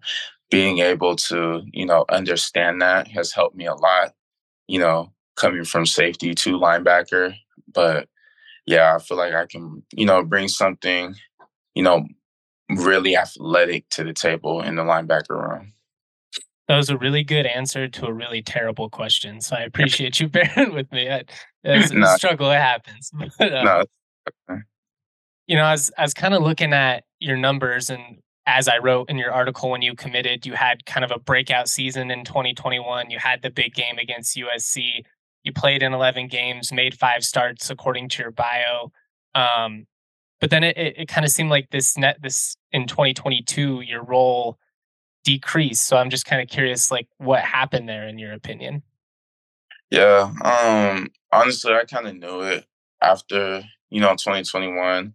being 0.53 0.77
able 0.77 1.15
to 1.15 1.63
you 1.73 1.83
know 1.83 2.05
understand 2.09 2.79
that 2.79 3.07
has 3.07 3.31
helped 3.31 3.55
me 3.55 3.65
a 3.65 3.73
lot. 3.73 4.13
You 4.67 4.79
know, 4.79 5.11
coming 5.35 5.65
from 5.65 5.87
safety 5.87 6.35
to 6.35 6.59
linebacker, 6.59 7.33
but 7.73 8.07
yeah, 8.67 8.95
I 8.95 8.99
feel 8.99 9.17
like 9.17 9.33
I 9.33 9.47
can 9.47 9.83
you 9.91 10.05
know 10.05 10.23
bring 10.23 10.47
something 10.47 11.15
you 11.73 11.81
know 11.81 12.05
really 12.69 13.17
athletic 13.17 13.89
to 13.89 14.03
the 14.03 14.13
table 14.13 14.61
in 14.61 14.75
the 14.75 14.83
linebacker 14.83 15.31
room. 15.31 15.73
That 16.67 16.77
was 16.77 16.91
a 16.91 16.97
really 16.97 17.23
good 17.23 17.47
answer 17.47 17.87
to 17.87 18.05
a 18.05 18.13
really 18.13 18.43
terrible 18.43 18.89
question. 18.91 19.41
So 19.41 19.55
I 19.55 19.61
appreciate 19.63 20.19
you 20.19 20.27
bearing 20.29 20.75
with 20.75 20.91
me. 20.91 21.09
It's 21.63 21.91
a 21.91 21.95
no. 21.95 22.15
struggle, 22.15 22.51
it 22.51 22.59
happens. 22.59 23.11
But, 23.11 23.51
uh, 23.51 23.63
no. 24.47 24.59
You 25.47 25.57
know, 25.57 25.65
as 25.65 25.91
was 25.99 26.13
kind 26.13 26.35
of 26.35 26.43
looking 26.43 26.73
at 26.73 27.05
your 27.19 27.37
numbers 27.37 27.89
and 27.89 28.19
as 28.45 28.67
I 28.67 28.77
wrote 28.77 29.09
in 29.09 29.17
your 29.17 29.31
article 29.31 29.69
when 29.69 29.81
you 29.81 29.95
committed, 29.95 30.45
you 30.45 30.53
had 30.53 30.85
kind 30.85 31.03
of 31.05 31.11
a 31.11 31.19
breakout 31.19 31.69
season 31.69 32.11
in 32.11 32.25
2021. 32.25 33.09
You 33.09 33.19
had 33.19 33.41
the 33.41 33.49
big 33.49 33.73
game 33.73 33.97
against 33.97 34.37
USC. 34.37 35.03
You 35.43 35.53
played 35.53 35.83
in 35.83 35.93
11 35.93 36.27
games, 36.27 36.71
made 36.71 36.97
five 36.97 37.23
starts 37.23 37.69
according 37.69 38.09
to 38.09 38.23
your 38.23 38.31
bio. 38.31 38.91
Um, 39.35 39.87
but 40.41 40.49
then 40.49 40.63
it, 40.63 40.77
it, 40.77 40.95
it 40.97 41.07
kind 41.07 41.25
of 41.25 41.31
seemed 41.31 41.49
like 41.49 41.69
this 41.69 41.97
net 41.97 42.17
this 42.21 42.57
in 42.71 42.85
2022 42.85 43.81
your 43.81 44.03
role 44.03 44.57
decreased. 45.23 45.87
So 45.87 45.97
I'm 45.97 46.09
just 46.09 46.25
kind 46.25 46.41
of 46.41 46.49
curious, 46.49 46.91
like 46.91 47.07
what 47.17 47.41
happened 47.41 47.87
there 47.87 48.07
in 48.07 48.19
your 48.19 48.33
opinion? 48.33 48.83
Yeah, 49.89 50.33
um, 50.43 51.09
honestly, 51.31 51.73
I 51.73 51.85
kind 51.85 52.07
of 52.07 52.15
knew 52.15 52.41
it 52.41 52.65
after 53.01 53.63
you 53.89 54.01
know 54.01 54.11
2021. 54.11 55.13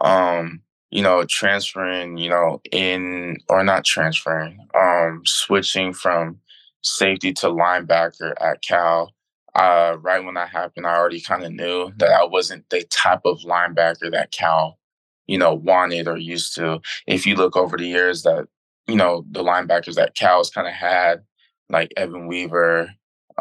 Um, 0.00 0.62
you 0.90 1.02
know, 1.02 1.24
transferring, 1.24 2.16
you 2.18 2.30
know, 2.30 2.60
in 2.72 3.38
or 3.48 3.62
not 3.64 3.84
transferring, 3.84 4.66
um, 4.78 5.22
switching 5.26 5.92
from 5.92 6.38
safety 6.82 7.32
to 7.34 7.48
linebacker 7.48 8.32
at 8.40 8.62
Cal 8.62 9.12
uh, 9.58 9.96
right 10.00 10.24
when 10.24 10.34
that 10.34 10.50
happened, 10.50 10.86
I 10.86 10.96
already 10.96 11.20
kind 11.20 11.42
of 11.44 11.52
knew 11.52 11.90
that 11.96 12.12
I 12.12 12.24
wasn't 12.24 12.68
the 12.70 12.84
type 12.84 13.22
of 13.24 13.40
linebacker 13.40 14.10
that 14.12 14.30
Cal, 14.30 14.78
you 15.26 15.36
know, 15.36 15.52
wanted 15.54 16.06
or 16.06 16.16
used 16.16 16.54
to. 16.54 16.80
If 17.08 17.26
you 17.26 17.34
look 17.34 17.56
over 17.56 17.76
the 17.76 17.86
years 17.86 18.22
that, 18.22 18.46
you 18.86 18.94
know, 18.94 19.24
the 19.30 19.42
linebackers 19.42 19.96
that 19.96 20.14
Cal's 20.14 20.50
kind 20.50 20.68
of 20.68 20.74
had, 20.74 21.22
like 21.68 21.92
Evan 21.96 22.28
Weaver, 22.28 22.90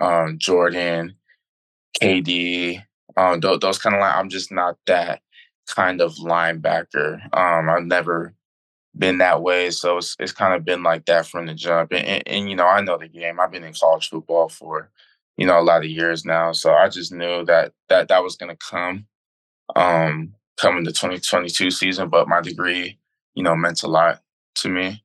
um, 0.02 0.40
Jordan, 0.40 1.16
KD, 2.02 2.84
um, 3.16 3.40
th- 3.40 3.60
those 3.60 3.78
kind 3.78 3.96
of 3.96 4.02
line, 4.02 4.16
I'm 4.16 4.30
just 4.30 4.52
not 4.52 4.78
that 4.88 5.22
kind 5.68 6.02
of 6.02 6.16
linebacker. 6.16 7.22
Um, 7.36 7.70
I've 7.70 7.86
never 7.86 8.34
been 8.98 9.20
that 9.20 9.42
way, 9.42 9.70
so 9.72 9.98
it's 9.98 10.16
it's 10.20 10.32
kind 10.32 10.54
of 10.54 10.66
been 10.66 10.84
like 10.84 11.06
that 11.06 11.28
from 11.28 11.46
the 11.46 11.54
jump. 11.54 11.92
And, 11.92 12.06
and, 12.06 12.24
and 12.26 12.50
you 12.50 12.56
know, 12.56 12.68
I 12.68 12.82
know 12.82 12.98
the 12.98 13.08
game. 13.08 13.40
I've 13.40 13.52
been 13.52 13.64
in 13.64 13.74
college 13.74 14.10
football 14.10 14.50
for 14.50 14.90
you 15.38 15.46
know, 15.46 15.60
a 15.60 15.62
lot 15.62 15.84
of 15.84 15.90
years 15.90 16.26
now. 16.26 16.52
So 16.52 16.74
I 16.74 16.90
just 16.90 17.14
knew 17.14 17.46
that 17.46 17.72
that 17.90 18.10
that 18.10 18.24
was 18.24 18.36
going 18.36 18.50
to 18.50 18.58
come, 18.58 19.06
um, 19.76 20.34
coming 20.60 20.84
the 20.84 20.92
2022 20.92 21.72
season. 21.72 22.10
But 22.10 22.28
my 22.28 22.42
degree, 22.42 22.98
you 23.36 23.44
know, 23.44 23.56
meant 23.56 23.84
a 23.84 23.88
lot 23.88 24.22
to 24.56 24.70
me. 24.70 25.04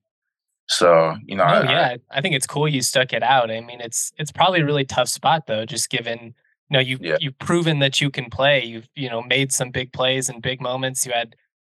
So 0.69 1.17
you 1.27 1.37
know, 1.37 1.45
oh, 1.45 1.47
I, 1.47 1.63
yeah, 1.65 1.97
I, 2.11 2.19
I, 2.19 2.21
think 2.23 2.35
it's 2.35 2.47
cool 2.47 2.67
you 2.67 2.81
stuck 2.81 3.13
it 3.13 3.23
out. 3.23 3.51
I 3.51 3.61
mean, 3.61 3.81
it's 3.81 4.13
it's 4.17 4.33
probably 4.33 4.63
a 4.63 4.65
really 4.65 4.87
tough 4.87 5.09
spot 5.09 5.47
though, 5.47 5.67
just 5.67 5.91
given 5.91 6.35
know 6.73 6.81
you 6.81 6.99
yeah. 7.01 7.17
you've 7.21 7.39
proven 7.39 7.79
that 7.81 8.01
you 8.01 8.11
can 8.11 8.31
play. 8.31 8.65
You've 8.65 8.89
you 8.95 9.09
know 9.09 9.23
made 9.23 9.53
some 9.53 9.71
big 9.71 9.93
plays 9.93 10.29
and 10.29 10.43
big 10.43 10.61
moments. 10.61 11.07
You 11.07 11.13
had 11.13 11.37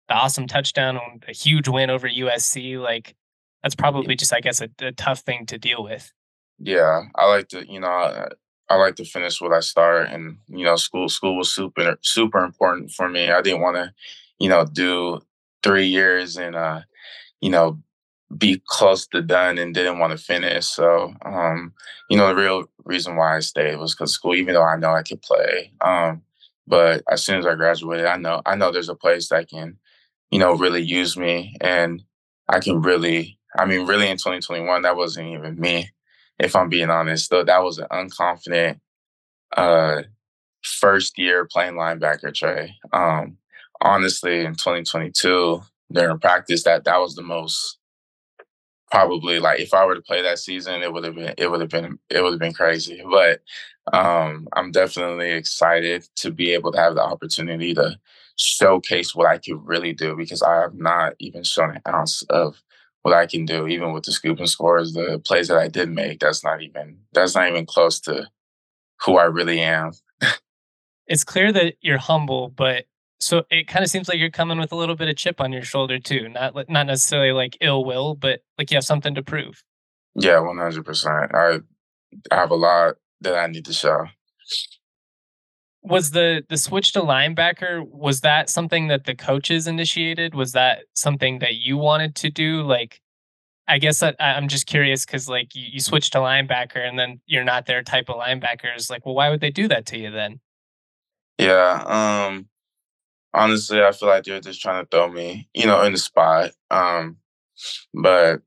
the 0.09 0.15
awesome 0.15 0.47
touchdown 0.47 0.97
on 0.97 1.21
a 1.29 1.33
huge 1.33 1.69
win 1.69 1.91
over 1.91 2.09
USC. 2.09 2.79
Like 2.81 3.15
that's 3.63 3.75
probably 3.75 4.15
just 4.15 4.33
I 4.33 4.41
guess 4.41 4.61
a, 4.61 4.69
a 4.81 4.93
tough 4.93 5.21
thing 5.21 5.47
to 5.47 5.59
deal 5.59 5.83
with. 5.83 6.13
Yeah, 6.59 7.03
I 7.17 7.27
like 7.27 7.49
to, 7.49 7.67
you 7.67 7.81
know, 7.81 8.29
I 8.69 8.77
like 8.77 8.95
to 8.97 9.05
finish 9.05 9.41
what 9.41 9.53
I 9.53 9.61
start, 9.61 10.11
and 10.11 10.39
you 10.47 10.65
know, 10.65 10.77
school 10.77 11.09
school 11.09 11.37
was 11.37 11.53
super 11.53 11.97
super 12.03 12.45
important 12.45 12.93
for 12.93 13.09
me. 13.09 13.31
I 13.31 13.43
didn't 13.43 13.63
want 13.63 13.77
to, 13.77 13.93
you 14.39 14.49
know, 14.49 14.65
do 14.65 15.21
three 15.63 15.87
years 15.87 16.37
and 16.37 16.55
uh, 16.55 16.81
you 17.41 17.51
know, 17.51 17.79
be 18.37 18.63
close 18.67 19.07
to 19.09 19.23
done 19.23 19.59
and 19.59 19.75
didn't 19.75 19.99
want 19.99 20.17
to 20.17 20.25
finish. 20.25 20.67
So, 20.67 21.15
um, 21.25 21.73
you 22.09 22.17
know, 22.17 22.29
the 22.29 22.35
real 22.35 22.65
reason 22.85 23.17
why 23.17 23.37
I 23.37 23.41
stayed 23.41 23.77
was 23.77 23.95
because 23.95 24.13
school. 24.13 24.35
Even 24.35 24.55
though 24.55 24.65
I 24.65 24.77
know 24.77 24.93
I 24.95 25.03
could 25.03 25.23
play, 25.23 25.73
um, 25.81 26.23
but 26.67 27.03
as 27.11 27.25
soon 27.25 27.39
as 27.39 27.47
I 27.47 27.55
graduated, 27.55 28.07
I 28.07 28.17
know 28.17 28.43
I 28.47 28.55
know 28.57 28.71
there's 28.71 28.89
a 28.89 28.95
place 28.95 29.29
that 29.29 29.49
can, 29.49 29.79
you 30.31 30.39
know, 30.39 30.55
really 30.55 30.83
use 30.83 31.17
me, 31.17 31.57
and 31.61 32.03
I 32.49 32.61
can 32.61 32.83
really. 32.83 33.39
I 33.59 33.67
mean, 33.67 33.87
really, 33.87 34.09
in 34.09 34.17
2021, 34.17 34.81
that 34.83 34.97
wasn't 34.97 35.29
even 35.29 35.61
me 35.61 35.91
if 36.39 36.57
I'm 36.57 36.71
being 36.71 36.89
honest. 36.89 37.31
Though 37.31 37.45
that 37.45 37.63
was 37.63 37.79
an 37.79 37.87
unconfident 37.93 38.81
uh, 39.57 40.03
first 40.63 41.19
year 41.19 41.45
playing 41.45 41.75
linebacker, 41.75 42.35
Trey. 42.35 42.75
Um, 42.93 43.37
honestly, 43.81 44.45
in 44.45 44.55
2022 44.55 45.63
during 45.93 46.19
practice, 46.19 46.65
that 46.65 46.85
that 46.85 46.99
was 46.99 47.15
the 47.15 47.23
most 47.23 47.79
probably 48.93 49.41
like 49.41 49.59
if 49.59 49.73
I 49.73 49.87
were 49.87 49.95
to 49.95 50.03
play 50.03 50.21
that 50.21 50.39
season, 50.39 50.83
it 50.83 50.93
would 50.93 51.05
have 51.05 51.15
been 51.15 51.35
it 51.39 51.51
would 51.51 51.63
have 51.63 51.71
been 51.71 51.99
it 52.11 52.23
would 52.23 52.35
have 52.35 52.41
been 52.41 52.53
crazy. 52.53 53.03
But 53.11 53.41
um, 53.93 54.47
I'm 54.53 54.71
definitely 54.71 55.31
excited 55.31 56.07
to 56.17 56.31
be 56.31 56.53
able 56.53 56.73
to 56.73 56.79
have 56.79 56.95
the 56.95 57.03
opportunity 57.03 57.73
to 57.75 57.99
showcase 58.37 59.15
what 59.15 59.27
I 59.27 59.39
could 59.39 59.67
really 59.67 59.95
do 59.95 60.15
because 60.15 60.43
I 60.43 60.61
have 60.61 60.75
not 60.75 61.15
even 61.21 61.43
shown 61.43 61.71
an 61.71 61.81
ounce 61.89 62.23
of 62.29 62.63
what 63.01 63.15
I 63.15 63.27
can 63.27 63.47
do, 63.47 63.67
even 63.67 63.93
with 63.93 64.05
the 64.05 64.13
scoop 64.13 64.39
and 64.39 64.49
scores, 64.49 64.93
the 64.93 65.19
plays 65.25 65.49
that 65.49 65.59
I 65.59 65.69
did 65.69 65.89
make. 65.89 66.21
That's 66.21 66.45
not 66.45 66.61
even 66.61 66.99
that's 67.15 67.35
not 67.35 67.49
even 67.49 67.65
close 67.65 67.99
to 68.01 68.29
who 69.07 69.17
I 69.17 69.25
really 69.25 69.61
am. 69.61 69.93
it's 71.07 71.25
clear 71.25 71.51
that 71.51 71.77
you're 71.81 71.97
humble, 71.97 72.51
but 72.51 72.85
so 73.23 73.45
it 73.51 73.69
kind 73.69 73.85
of 73.85 73.91
seems 73.91 74.09
like 74.09 74.19
you're 74.19 74.31
coming 74.31 74.59
with 74.59 74.73
a 74.73 74.77
little 74.77 74.97
bit 74.97 75.09
of 75.09 75.17
chip 75.17 75.41
on 75.41 75.53
your 75.53 75.63
shoulder 75.63 75.99
too. 75.99 76.29
Not 76.29 76.55
not 76.69 76.87
necessarily 76.87 77.33
like 77.33 77.57
ill 77.61 77.85
will, 77.85 78.15
but 78.15 78.41
like 78.59 78.71
you 78.71 78.77
have 78.77 78.85
something 78.85 79.15
to 79.15 79.23
prove. 79.23 79.63
Yeah, 80.15 80.41
one 80.41 80.59
hundred 80.59 80.85
percent. 80.85 81.35
I 81.35 81.61
I 82.31 82.37
have 82.37 82.51
a 82.51 82.57
lot 82.57 82.97
that 83.21 83.35
I 83.35 83.47
need 83.47 83.65
to 83.67 83.73
show. 83.73 84.07
Was 85.83 86.11
the 86.11 86.45
the 86.49 86.57
switch 86.57 86.93
to 86.93 87.01
linebacker 87.01 87.85
was 87.89 88.21
that 88.21 88.51
something 88.51 88.89
that 88.89 89.05
the 89.05 89.15
coaches 89.15 89.67
initiated? 89.67 90.35
Was 90.35 90.53
that 90.53 90.85
something 90.95 91.39
that 91.39 91.55
you 91.55 91.77
wanted 91.77 92.15
to 92.17 92.31
do? 92.31 92.63
Like, 92.63 93.01
I 93.67 93.79
guess 93.79 94.03
I, 94.03 94.15
I'm 94.21 94.49
just 94.49 94.67
curious 94.67 95.05
because 95.05 95.29
like 95.29 95.55
you, 95.55 95.67
you 95.73 95.81
switch 95.81 96.11
to 96.11 96.19
linebacker 96.19 96.79
and 96.79 96.99
then 96.99 97.21
you're 97.27 97.45
not 97.45 97.67
their 97.67 97.83
type 97.83 98.09
of 98.09 98.17
linebackers. 98.17 98.91
Like, 98.91 99.07
well, 99.07 99.15
why 99.15 99.31
would 99.31 99.41
they 99.41 99.51
do 99.51 99.69
that 99.69 99.87
to 99.87 99.99
you 99.99 100.11
then? 100.11 100.41
Yeah. 101.39 101.83
Um. 101.87 102.49
Honestly, 103.35 103.83
I 103.83 103.93
feel 103.93 104.09
like 104.09 104.25
they're 104.25 104.41
just 104.41 104.61
trying 104.61 104.85
to 104.85 104.89
throw 104.91 105.09
me, 105.11 105.49
you 105.55 105.67
know, 105.67 105.83
in 105.83 105.93
the 105.93 105.99
spot. 105.99 106.53
Um. 106.71 107.19
But 107.95 108.43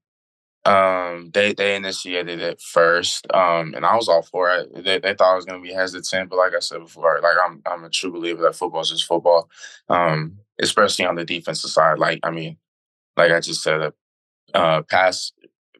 um, 0.66 1.32
they 1.34 1.54
they 1.54 1.76
initiated 1.76 2.42
it 2.42 2.60
first, 2.62 3.28
um, 3.34 3.74
and 3.76 3.86
I 3.86 3.96
was 3.96 4.10
all 4.10 4.24
for 4.24 4.50
it. 4.56 4.74
They, 4.84 5.00
they 5.00 5.14
thought 5.14 5.34
I 5.34 5.36
was 5.36 5.46
going 5.46 5.62
to 5.62 5.68
be 5.68 5.74
hesitant, 5.74 6.30
but 6.30 6.38
like 6.38 6.54
I 6.56 6.60
said 6.60 6.80
before, 6.80 7.20
like 7.22 7.36
I'm 7.46 7.62
I'm 7.66 7.84
a 7.84 7.90
true 7.90 8.12
believer 8.12 8.42
that 8.44 8.56
football 8.56 8.82
is 8.82 8.90
just 8.90 9.06
football, 9.06 9.50
um, 9.90 10.40
especially 10.62 11.06
on 11.06 11.16
the 11.16 11.26
defensive 11.26 11.70
side. 11.72 12.00
Like 12.00 12.20
I 12.24 12.32
mean, 12.32 12.58
like 13.18 13.32
I 13.32 13.40
just 13.42 13.64
said, 13.64 13.94
uh, 14.54 14.82
pass 14.84 15.34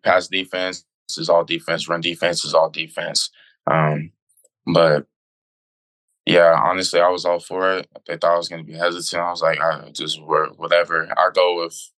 pass 0.04 0.28
defense 0.28 0.86
is 1.18 1.30
all 1.30 1.44
defense, 1.46 1.90
run 1.90 2.02
defense 2.02 2.46
is 2.46 2.54
all 2.54 2.70
defense. 2.70 3.30
Um, 3.68 4.12
but 4.68 5.08
yeah, 6.26 6.60
honestly, 6.64 7.00
I 7.00 7.10
was 7.10 7.26
all 7.26 7.40
for 7.40 7.78
it. 7.78 7.88
They 8.08 8.18
thought 8.18 8.34
I 8.34 8.38
was 8.38 8.50
going 8.50 8.66
to 8.66 8.72
be 8.72 8.78
hesitant. 8.78 9.22
I 9.22 9.30
was 9.30 9.42
like, 9.42 9.60
I 9.60 9.92
just 9.92 10.22
work 10.22 10.58
whatever. 10.60 11.08
I 11.18 11.30
go 11.34 11.64
with 11.64 11.92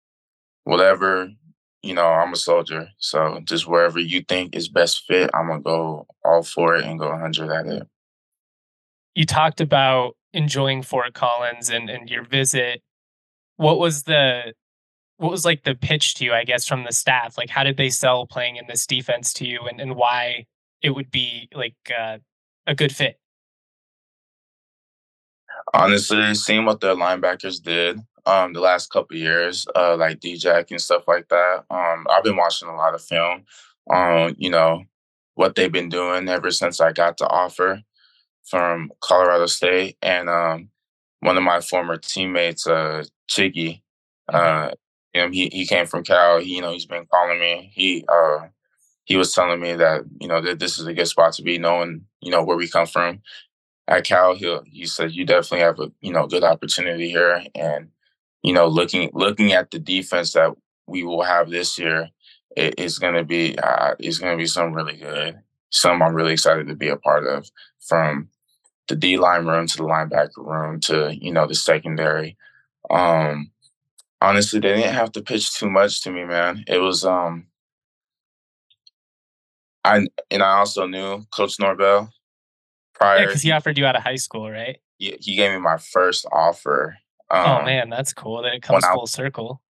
whatever 0.63 1.29
you 1.83 1.93
know, 1.93 2.07
I'm 2.07 2.33
a 2.33 2.37
soldier. 2.37 2.89
So 2.97 3.39
just 3.45 3.67
wherever 3.67 3.99
you 3.99 4.21
think 4.21 4.55
is 4.55 4.67
best 4.67 5.05
fit, 5.05 5.29
I'm 5.33 5.47
gonna 5.47 5.61
go 5.61 6.07
all 6.23 6.43
for 6.43 6.75
it 6.75 6.85
and 6.85 6.99
go 6.99 7.09
100 7.09 7.51
at 7.51 7.67
it. 7.67 7.87
You 9.15 9.25
talked 9.25 9.61
about 9.61 10.15
enjoying 10.33 10.83
Fort 10.83 11.13
Collins 11.13 11.69
and, 11.69 11.89
and 11.89 12.09
your 12.09 12.23
visit. 12.23 12.81
What 13.55 13.79
was 13.79 14.03
the 14.03 14.53
what 15.17 15.31
was 15.31 15.45
like 15.45 15.63
the 15.63 15.75
pitch 15.75 16.15
to 16.15 16.25
you, 16.25 16.33
I 16.33 16.43
guess, 16.43 16.67
from 16.67 16.83
the 16.83 16.91
staff? 16.91 17.37
Like 17.37 17.49
how 17.49 17.63
did 17.63 17.77
they 17.77 17.89
sell 17.89 18.27
playing 18.27 18.57
in 18.57 18.65
this 18.67 18.85
defense 18.85 19.33
to 19.33 19.47
you 19.47 19.61
and, 19.61 19.79
and 19.79 19.95
why 19.95 20.45
it 20.81 20.91
would 20.91 21.09
be 21.09 21.49
like 21.53 21.75
uh, 21.97 22.17
a 22.67 22.75
good 22.75 22.93
fit? 22.93 23.17
Honestly, 25.73 26.33
seeing 26.33 26.65
what 26.65 26.79
the 26.79 26.95
linebackers 26.95 27.61
did, 27.61 27.99
um 28.25 28.53
the 28.53 28.59
last 28.59 28.89
couple 28.91 29.17
years, 29.17 29.65
uh 29.75 29.95
like 29.97 30.19
D-Jack 30.19 30.71
and 30.71 30.81
stuff 30.81 31.03
like 31.07 31.27
that. 31.29 31.65
Um 31.69 32.07
I've 32.09 32.23
been 32.23 32.37
watching 32.37 32.69
a 32.69 32.75
lot 32.75 32.95
of 32.95 33.01
film 33.01 33.43
on, 33.89 34.35
you 34.37 34.49
know, 34.49 34.83
what 35.35 35.55
they've 35.55 35.71
been 35.71 35.89
doing 35.89 36.27
ever 36.29 36.51
since 36.51 36.79
I 36.81 36.91
got 36.93 37.17
the 37.17 37.27
offer 37.27 37.81
from 38.45 38.91
Colorado 39.01 39.45
State. 39.45 39.97
And 40.01 40.29
um 40.29 40.69
one 41.21 41.37
of 41.37 41.43
my 41.43 41.59
former 41.61 41.97
teammates, 41.97 42.65
uh 42.67 43.03
Chiggy, 43.29 43.81
mm-hmm. 44.31 44.35
uh 44.35 44.71
him, 45.13 45.31
he 45.33 45.49
he 45.51 45.65
came 45.65 45.85
from 45.85 46.03
Cal. 46.03 46.39
He, 46.39 46.55
you 46.55 46.61
know, 46.61 46.71
he's 46.71 46.85
been 46.85 47.05
calling 47.07 47.39
me. 47.39 47.71
He 47.73 48.05
uh 48.07 48.47
he 49.05 49.15
was 49.17 49.33
telling 49.33 49.59
me 49.61 49.73
that, 49.73 50.03
you 50.19 50.27
know, 50.27 50.41
that 50.41 50.59
this 50.59 50.79
is 50.79 50.85
a 50.85 50.93
good 50.93 51.07
spot 51.07 51.33
to 51.33 51.41
be, 51.41 51.57
knowing, 51.57 52.05
you 52.21 52.29
know, 52.31 52.43
where 52.43 52.57
we 52.57 52.67
come 52.67 52.85
from 52.87 53.21
at 53.87 54.05
Cal 54.05 54.35
Hill. 54.35 54.63
He 54.65 54.85
said 54.85 55.13
you 55.13 55.25
definitely 55.25 55.59
have 55.59 55.79
a 55.79 55.91
you 56.01 56.13
know 56.13 56.27
good 56.27 56.43
opportunity 56.43 57.09
here, 57.09 57.43
and 57.55 57.89
you 58.43 58.53
know, 58.53 58.67
looking 58.67 59.09
looking 59.13 59.51
at 59.53 59.71
the 59.71 59.79
defense 59.79 60.33
that 60.33 60.51
we 60.87 61.03
will 61.03 61.23
have 61.23 61.49
this 61.49 61.77
year, 61.77 62.09
it, 62.55 62.75
it's 62.77 62.97
going 62.97 63.15
to 63.15 63.23
be 63.25 63.57
uh, 63.59 63.95
it's 63.99 64.19
to 64.19 64.37
be 64.37 64.45
some 64.45 64.73
really 64.73 64.97
good. 64.97 65.39
Some 65.69 66.01
I'm 66.01 66.13
really 66.15 66.33
excited 66.33 66.67
to 66.67 66.75
be 66.75 66.87
a 66.87 66.95
part 66.95 67.27
of, 67.27 67.49
from 67.81 68.29
the 68.87 68.95
D 68.95 69.17
line 69.17 69.45
room 69.45 69.67
to 69.67 69.77
the 69.77 69.83
linebacker 69.83 70.37
room 70.37 70.79
to 70.81 71.15
you 71.19 71.31
know 71.31 71.47
the 71.47 71.55
secondary. 71.55 72.37
Um, 72.89 73.51
honestly, 74.21 74.59
they 74.59 74.75
didn't 74.75 74.93
have 74.93 75.11
to 75.13 75.21
pitch 75.21 75.53
too 75.55 75.69
much 75.69 76.01
to 76.03 76.11
me, 76.11 76.23
man. 76.23 76.63
It 76.67 76.79
was 76.79 77.03
um, 77.05 77.47
I 79.83 80.07
and 80.31 80.43
I 80.43 80.59
also 80.59 80.87
knew 80.87 81.23
Coach 81.35 81.59
Norvell 81.59 82.11
prior. 82.97 83.19
Yeah, 83.19 83.25
because 83.25 83.41
he 83.41 83.51
offered 83.51 83.77
you 83.77 83.85
out 83.85 83.95
of 83.95 84.03
high 84.03 84.15
school, 84.15 84.49
right? 84.49 84.77
He, 84.97 85.15
he 85.19 85.35
gave 85.35 85.51
me 85.51 85.59
my 85.59 85.77
first 85.77 86.25
offer 86.31 86.97
Oh, 87.29 87.39
um, 87.39 87.61
oh 87.61 87.65
man, 87.65 87.89
that's 87.89 88.13
cool 88.13 88.41
that 88.43 88.53
it 88.53 88.61
comes 88.61 88.85
full 88.85 89.01
I, 89.01 89.05
circle. 89.05 89.61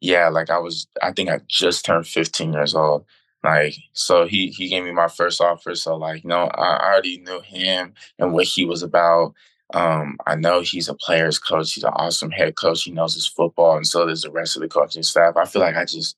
Yeah, 0.00 0.28
like 0.28 0.50
I 0.50 0.58
was, 0.58 0.86
I 1.02 1.12
think 1.12 1.30
I 1.30 1.40
just 1.48 1.84
turned 1.84 2.06
15 2.06 2.52
years 2.52 2.74
old. 2.74 3.04
Like, 3.44 3.74
so 3.92 4.26
he 4.26 4.48
he 4.48 4.68
gave 4.68 4.84
me 4.84 4.92
my 4.92 5.08
first 5.08 5.40
offer. 5.40 5.74
So 5.74 5.96
like, 5.96 6.24
you 6.24 6.28
know, 6.28 6.50
I 6.54 6.90
already 6.92 7.18
knew 7.18 7.40
him 7.40 7.94
and 8.18 8.32
what 8.32 8.46
he 8.46 8.64
was 8.64 8.82
about. 8.82 9.34
Um, 9.74 10.16
I 10.26 10.34
know 10.34 10.60
he's 10.60 10.88
a 10.88 10.94
player's 10.94 11.38
coach. 11.38 11.72
He's 11.72 11.84
an 11.84 11.92
awesome 11.94 12.30
head 12.30 12.56
coach. 12.56 12.82
He 12.82 12.90
knows 12.90 13.14
his 13.14 13.28
football, 13.28 13.76
and 13.76 13.86
so 13.86 14.06
does 14.06 14.22
the 14.22 14.30
rest 14.30 14.56
of 14.56 14.62
the 14.62 14.68
coaching 14.68 15.02
staff. 15.02 15.36
I 15.36 15.44
feel 15.44 15.62
like 15.62 15.76
I 15.76 15.84
just 15.84 16.16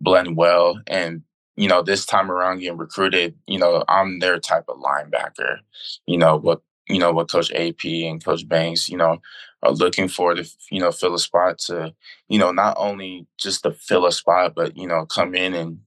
blend 0.00 0.36
well. 0.36 0.80
And 0.86 1.22
you 1.58 1.68
know, 1.68 1.82
this 1.82 2.06
time 2.06 2.30
around 2.30 2.60
getting 2.60 2.78
recruited, 2.78 3.34
you 3.46 3.58
know, 3.58 3.84
I'm 3.88 4.20
their 4.20 4.38
type 4.38 4.64
of 4.68 4.78
linebacker. 4.78 5.58
You 6.06 6.18
know 6.18 6.36
what 6.36 6.62
you 6.88 6.98
know 6.98 7.12
what 7.12 7.30
Coach 7.30 7.52
AP 7.52 7.84
and 7.84 8.24
Coach 8.24 8.48
Banks, 8.48 8.88
you 8.88 8.96
know, 8.96 9.18
are 9.62 9.72
looking 9.72 10.08
for 10.08 10.34
to 10.34 10.48
you 10.70 10.80
know 10.80 10.92
fill 10.92 11.14
a 11.14 11.18
spot 11.18 11.58
to 11.58 11.94
you 12.28 12.38
know 12.38 12.52
not 12.52 12.76
only 12.78 13.26
just 13.38 13.62
to 13.64 13.72
fill 13.72 14.06
a 14.06 14.12
spot 14.12 14.54
but 14.54 14.76
you 14.76 14.86
know 14.86 15.04
come 15.06 15.34
in 15.34 15.54
and 15.54 15.80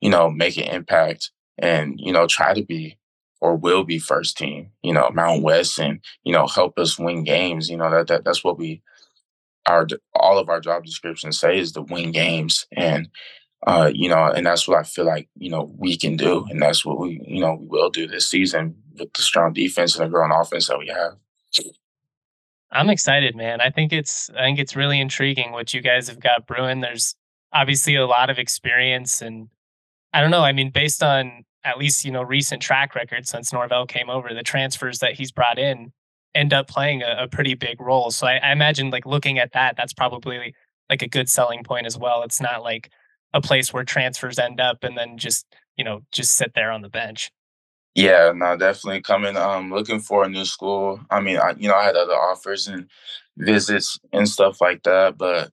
you 0.00 0.10
know 0.10 0.30
make 0.30 0.56
an 0.56 0.64
impact 0.64 1.30
and 1.58 1.98
you 1.98 2.12
know 2.12 2.26
try 2.26 2.52
to 2.52 2.62
be 2.62 2.98
or 3.40 3.56
will 3.56 3.84
be 3.84 3.98
first 3.98 4.36
team 4.36 4.70
you 4.82 4.92
know 4.92 5.10
Mount 5.14 5.42
West 5.42 5.78
and 5.78 6.00
you 6.24 6.32
know 6.32 6.46
help 6.46 6.78
us 6.78 6.98
win 6.98 7.24
games 7.24 7.70
you 7.70 7.76
know 7.76 7.90
that, 7.90 8.08
that 8.08 8.24
that's 8.24 8.44
what 8.44 8.58
we 8.58 8.82
our 9.66 9.86
all 10.14 10.38
of 10.38 10.48
our 10.48 10.60
job 10.60 10.84
descriptions 10.84 11.40
say 11.40 11.58
is 11.58 11.72
to 11.72 11.82
win 11.82 12.12
games 12.12 12.66
and 12.76 13.08
uh, 13.66 13.90
you 13.92 14.08
know, 14.08 14.24
and 14.24 14.46
that's 14.46 14.68
what 14.68 14.78
I 14.78 14.84
feel 14.84 15.04
like, 15.04 15.28
you 15.34 15.50
know, 15.50 15.72
we 15.76 15.96
can 15.96 16.16
do. 16.16 16.46
And 16.48 16.62
that's 16.62 16.84
what 16.84 17.00
we, 17.00 17.20
you 17.26 17.40
know, 17.40 17.58
we 17.60 17.66
will 17.66 17.90
do 17.90 18.06
this 18.06 18.28
season 18.28 18.76
with 18.96 19.12
the 19.12 19.22
strong 19.22 19.52
defense 19.52 19.96
and 19.96 20.06
the 20.06 20.10
growing 20.10 20.30
offense 20.32 20.68
that 20.68 20.78
we 20.78 20.86
have. 20.86 21.16
I'm 22.70 22.90
excited, 22.90 23.34
man. 23.34 23.60
I 23.60 23.70
think 23.70 23.92
it's 23.92 24.30
I 24.30 24.42
think 24.42 24.58
it's 24.58 24.76
really 24.76 25.00
intriguing 25.00 25.52
what 25.52 25.74
you 25.74 25.80
guys 25.80 26.08
have 26.08 26.20
got 26.20 26.46
brewing. 26.46 26.80
There's 26.80 27.16
obviously 27.52 27.96
a 27.96 28.06
lot 28.06 28.30
of 28.30 28.38
experience 28.38 29.20
and 29.20 29.48
I 30.12 30.20
don't 30.20 30.30
know, 30.30 30.42
I 30.42 30.52
mean 30.52 30.70
based 30.70 31.02
on 31.02 31.44
at 31.64 31.78
least, 31.78 32.04
you 32.04 32.12
know, 32.12 32.22
recent 32.22 32.62
track 32.62 32.94
record 32.94 33.26
since 33.26 33.52
Norvell 33.52 33.86
came 33.86 34.08
over, 34.08 34.32
the 34.32 34.42
transfers 34.44 35.00
that 35.00 35.14
he's 35.14 35.32
brought 35.32 35.58
in 35.58 35.92
end 36.34 36.52
up 36.52 36.68
playing 36.68 37.02
a, 37.02 37.16
a 37.20 37.28
pretty 37.28 37.54
big 37.54 37.80
role. 37.80 38.10
So 38.10 38.26
I, 38.26 38.36
I 38.36 38.52
imagine 38.52 38.90
like 38.90 39.06
looking 39.06 39.38
at 39.38 39.52
that, 39.52 39.76
that's 39.76 39.92
probably 39.92 40.54
like 40.88 41.02
a 41.02 41.08
good 41.08 41.28
selling 41.28 41.64
point 41.64 41.86
as 41.86 41.98
well. 41.98 42.22
It's 42.22 42.40
not 42.40 42.62
like 42.62 42.90
a 43.34 43.40
place 43.40 43.72
where 43.72 43.84
transfers 43.84 44.38
end 44.38 44.60
up 44.60 44.84
and 44.84 44.96
then 44.96 45.18
just, 45.18 45.46
you 45.76 45.84
know, 45.84 46.02
just 46.12 46.34
sit 46.34 46.52
there 46.54 46.70
on 46.70 46.82
the 46.82 46.88
bench. 46.88 47.30
Yeah, 47.94 48.32
no, 48.34 48.56
definitely 48.56 49.00
coming. 49.00 49.36
Um, 49.36 49.70
looking 49.72 50.00
for 50.00 50.24
a 50.24 50.28
new 50.28 50.44
school. 50.44 51.00
I 51.10 51.20
mean, 51.20 51.38
I, 51.38 51.54
you 51.58 51.68
know, 51.68 51.74
I 51.74 51.84
had 51.84 51.96
other 51.96 52.12
offers 52.12 52.68
and 52.68 52.88
visits 53.38 53.98
and 54.12 54.28
stuff 54.28 54.60
like 54.60 54.82
that, 54.82 55.16
but 55.16 55.50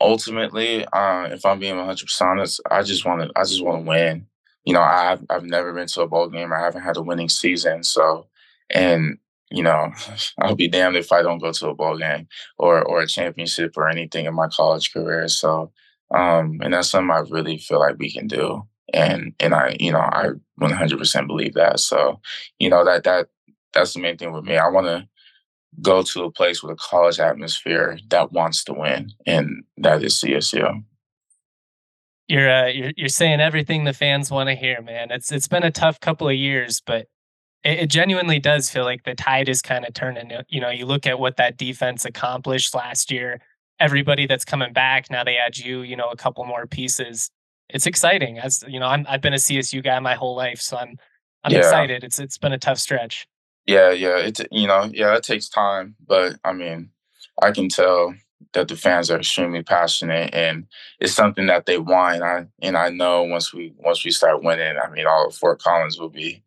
ultimately, 0.00 0.84
uh, 0.86 1.28
if 1.30 1.44
I'm 1.44 1.58
being 1.58 1.76
100 1.76 2.04
percent 2.04 2.30
honest, 2.30 2.60
I 2.70 2.82
just 2.82 3.04
want 3.04 3.22
to. 3.22 3.30
I 3.36 3.42
just 3.42 3.64
want 3.64 3.84
to 3.84 3.88
win. 3.88 4.26
You 4.64 4.74
know, 4.74 4.80
I've 4.82 5.24
I've 5.30 5.44
never 5.44 5.72
been 5.72 5.86
to 5.88 6.02
a 6.02 6.08
bowl 6.08 6.28
game. 6.28 6.52
I 6.52 6.60
haven't 6.60 6.82
had 6.82 6.96
a 6.96 7.02
winning 7.02 7.28
season. 7.28 7.82
So, 7.82 8.26
and 8.70 9.18
you 9.50 9.62
know, 9.62 9.90
I'll 10.38 10.54
be 10.54 10.68
damned 10.68 10.96
if 10.96 11.12
I 11.12 11.22
don't 11.22 11.38
go 11.38 11.52
to 11.52 11.68
a 11.68 11.74
bowl 11.74 11.98
game 11.98 12.28
or 12.58 12.82
or 12.82 13.00
a 13.00 13.06
championship 13.06 13.76
or 13.76 13.88
anything 13.88 14.26
in 14.26 14.34
my 14.34 14.48
college 14.48 14.92
career. 14.92 15.28
So, 15.28 15.72
um, 16.14 16.60
and 16.62 16.72
that's 16.72 16.90
something 16.90 17.10
I 17.10 17.20
really 17.30 17.58
feel 17.58 17.80
like 17.80 17.98
we 17.98 18.10
can 18.10 18.26
do 18.26 18.62
and 18.92 19.34
and 19.40 19.54
I 19.54 19.76
you 19.78 19.92
know 19.92 20.00
I 20.00 20.30
100% 20.60 21.26
believe 21.26 21.54
that. 21.54 21.80
So 21.80 22.20
you 22.58 22.68
know 22.70 22.84
that 22.84 23.04
that 23.04 23.28
that's 23.72 23.94
the 23.94 24.00
main 24.00 24.16
thing 24.16 24.32
with 24.32 24.44
me. 24.44 24.56
I 24.56 24.68
want 24.68 24.86
to 24.86 25.08
go 25.80 26.02
to 26.02 26.24
a 26.24 26.32
place 26.32 26.62
with 26.62 26.72
a 26.72 26.76
college 26.76 27.20
atmosphere 27.20 27.98
that 28.08 28.32
wants 28.32 28.64
to 28.64 28.72
win, 28.72 29.12
and 29.26 29.64
that 29.76 30.02
is 30.02 30.20
CSU. 30.20 30.82
You're 32.26 32.50
uh, 32.50 32.66
you're 32.68 32.92
you're 32.96 33.08
saying 33.08 33.40
everything 33.40 33.84
the 33.84 33.92
fans 33.92 34.30
want 34.30 34.48
to 34.48 34.54
hear, 34.54 34.82
man. 34.82 35.10
It's 35.10 35.32
it's 35.32 35.48
been 35.48 35.62
a 35.62 35.70
tough 35.70 36.00
couple 36.00 36.28
of 36.28 36.34
years, 36.34 36.82
but 36.84 37.06
it, 37.64 37.80
it 37.80 37.90
genuinely 37.90 38.38
does 38.38 38.70
feel 38.70 38.84
like 38.84 39.04
the 39.04 39.14
tide 39.14 39.48
is 39.48 39.62
kind 39.62 39.86
of 39.86 39.94
turning. 39.94 40.32
You 40.48 40.60
know, 40.60 40.70
you 40.70 40.86
look 40.86 41.06
at 41.06 41.18
what 41.18 41.36
that 41.36 41.56
defense 41.56 42.04
accomplished 42.04 42.74
last 42.74 43.10
year. 43.10 43.40
Everybody 43.80 44.26
that's 44.26 44.44
coming 44.44 44.72
back 44.72 45.10
now, 45.10 45.24
they 45.24 45.36
add 45.36 45.58
you. 45.58 45.82
You 45.82 45.96
know, 45.96 46.08
a 46.08 46.16
couple 46.16 46.44
more 46.44 46.66
pieces. 46.66 47.30
It's 47.68 47.86
exciting. 47.86 48.38
As 48.38 48.64
you 48.66 48.80
know, 48.80 48.86
I'm, 48.86 49.06
I've 49.08 49.20
been 49.20 49.34
a 49.34 49.36
CSU 49.36 49.82
guy 49.82 49.98
my 50.00 50.14
whole 50.14 50.36
life, 50.36 50.60
so 50.60 50.76
I'm 50.76 50.96
I'm 51.44 51.52
yeah. 51.52 51.58
excited. 51.58 52.04
It's 52.04 52.18
it's 52.18 52.38
been 52.38 52.52
a 52.52 52.58
tough 52.58 52.78
stretch. 52.78 53.26
Yeah, 53.66 53.90
yeah. 53.90 54.18
it's 54.18 54.40
you 54.50 54.66
know, 54.66 54.90
yeah, 54.92 55.14
it 55.16 55.22
takes 55.22 55.48
time, 55.48 55.94
but 56.06 56.38
I 56.44 56.52
mean, 56.52 56.90
I 57.42 57.50
can 57.50 57.68
tell 57.68 58.14
that 58.52 58.68
the 58.68 58.76
fans 58.76 59.10
are 59.10 59.18
extremely 59.18 59.62
passionate 59.62 60.32
and 60.32 60.66
it's 61.00 61.12
something 61.12 61.46
that 61.46 61.66
they 61.66 61.78
want. 61.78 62.22
I 62.22 62.46
and 62.62 62.76
I 62.76 62.90
know 62.90 63.24
once 63.24 63.52
we 63.52 63.74
once 63.76 64.04
we 64.04 64.10
start 64.10 64.42
winning, 64.42 64.76
I 64.82 64.90
mean 64.90 65.06
all 65.06 65.26
of 65.26 65.34
Fort 65.34 65.60
Collins 65.60 65.98
will 65.98 66.08
be 66.08 66.42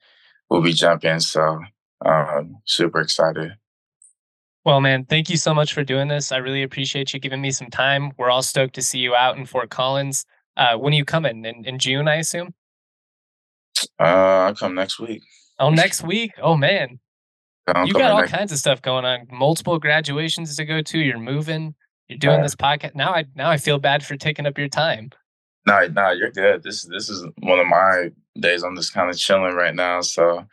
will 0.50 0.62
be 0.62 0.74
jumping. 0.74 1.20
So 1.20 1.62
um 2.06 2.58
super 2.66 3.02
excited. 3.02 3.54
Well, 4.64 4.80
man, 4.80 5.06
thank 5.06 5.30
you 5.30 5.38
so 5.38 5.54
much 5.54 5.74
for 5.74 5.84
doing 5.84 6.08
this. 6.08 6.32
I 6.32 6.38
really 6.38 6.62
appreciate 6.62 7.14
you 7.14 7.20
giving 7.20 7.42
me 7.42 7.50
some 7.52 7.70
time. 7.70 8.12
We're 8.18 8.30
all 8.30 8.44
stoked 8.44 8.76
to 8.76 8.82
see 8.82 9.00
you 9.00 9.16
out 9.16 9.38
in 9.38 9.46
Fort 9.46 9.72
Collins. 9.72 10.26
Uh, 10.56 10.78
when 10.78 10.94
are 10.94 10.98
you 10.98 11.06
coming? 11.06 11.44
In, 11.46 11.66
in 11.66 11.80
June, 11.80 12.08
I 12.08 12.16
assume? 12.16 12.54
Uh, 14.00 14.04
I'll 14.04 14.56
come 14.56 14.76
next 14.76 15.00
week. 15.00 15.24
Oh, 15.58 15.72
next 15.72 16.04
week? 16.04 16.34
Oh, 16.42 16.56
man. 16.56 17.00
you 17.86 17.94
got 17.94 18.12
all 18.12 18.20
next- 18.20 18.32
kinds 18.32 18.52
of 18.52 18.60
stuff 18.60 18.82
going 18.82 19.06
on. 19.06 19.28
Multiple 19.32 19.80
graduations 19.80 20.56
to 20.56 20.66
go 20.66 20.82
to. 20.82 21.00
You're 21.00 21.18
moving. 21.18 21.74
You're 22.08 22.20
doing 22.20 22.42
this 22.42 22.56
podcast 22.56 22.94
now. 22.94 23.14
I 23.14 23.24
now 23.36 23.50
I 23.50 23.56
feel 23.56 23.80
bad 23.80 24.06
for 24.06 24.18
taking 24.18 24.46
up 24.46 24.58
your 24.58 24.68
time. 24.68 25.12
No, 25.66 25.74
nah, 25.74 25.80
no, 25.88 25.88
nah, 25.88 26.12
you're 26.12 26.32
good. 26.32 26.62
This 26.62 26.84
this 26.84 27.10
is 27.10 27.26
one 27.40 27.58
of 27.58 27.68
my 27.68 28.10
days. 28.38 28.64
I'm 28.64 28.76
just 28.76 28.94
kind 28.94 29.10
of 29.10 29.18
chilling 29.18 29.54
right 29.54 29.74
now. 29.74 30.02
So 30.02 30.46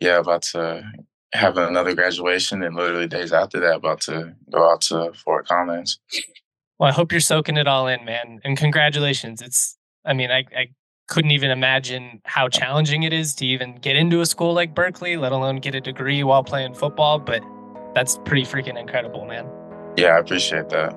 yeah, 0.00 0.18
about 0.18 0.42
to 0.42 0.82
have 1.32 1.56
another 1.56 1.94
graduation, 1.94 2.62
and 2.62 2.76
literally 2.76 3.06
days 3.06 3.32
after 3.32 3.60
that, 3.60 3.76
about 3.76 4.00
to 4.02 4.34
go 4.50 4.70
out 4.70 4.80
to 4.82 5.12
Fort 5.12 5.46
Collins. 5.46 5.98
Well, 6.78 6.88
I 6.88 6.92
hope 6.92 7.10
you're 7.12 7.20
soaking 7.20 7.56
it 7.56 7.66
all 7.66 7.88
in, 7.88 8.04
man. 8.04 8.40
And 8.44 8.56
congratulations. 8.56 9.42
It's 9.42 9.76
I 10.04 10.12
mean, 10.12 10.30
I, 10.30 10.44
I 10.56 10.68
couldn't 11.08 11.32
even 11.32 11.50
imagine 11.50 12.20
how 12.24 12.48
challenging 12.48 13.02
it 13.02 13.12
is 13.12 13.34
to 13.36 13.46
even 13.46 13.76
get 13.76 13.96
into 13.96 14.20
a 14.20 14.26
school 14.26 14.54
like 14.54 14.74
Berkeley, 14.74 15.16
let 15.16 15.32
alone 15.32 15.56
get 15.56 15.74
a 15.74 15.80
degree 15.80 16.22
while 16.22 16.44
playing 16.44 16.74
football. 16.74 17.18
But 17.18 17.42
that's 17.94 18.18
pretty 18.24 18.42
freaking 18.42 18.78
incredible, 18.78 19.24
man. 19.24 19.48
Yeah, 19.96 20.08
I 20.08 20.18
appreciate 20.18 20.68
that. 20.70 20.94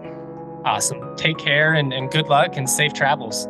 Awesome. 0.65 1.15
Take 1.15 1.37
care 1.37 1.73
and, 1.73 1.93
and 1.93 2.11
good 2.11 2.27
luck 2.27 2.57
and 2.57 2.69
safe 2.69 2.93
travels. 2.93 3.47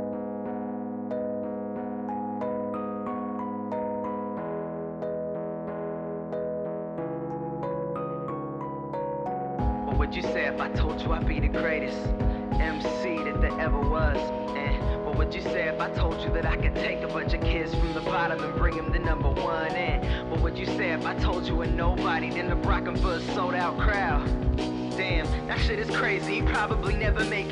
Never 27.20 27.30
make 27.30 27.49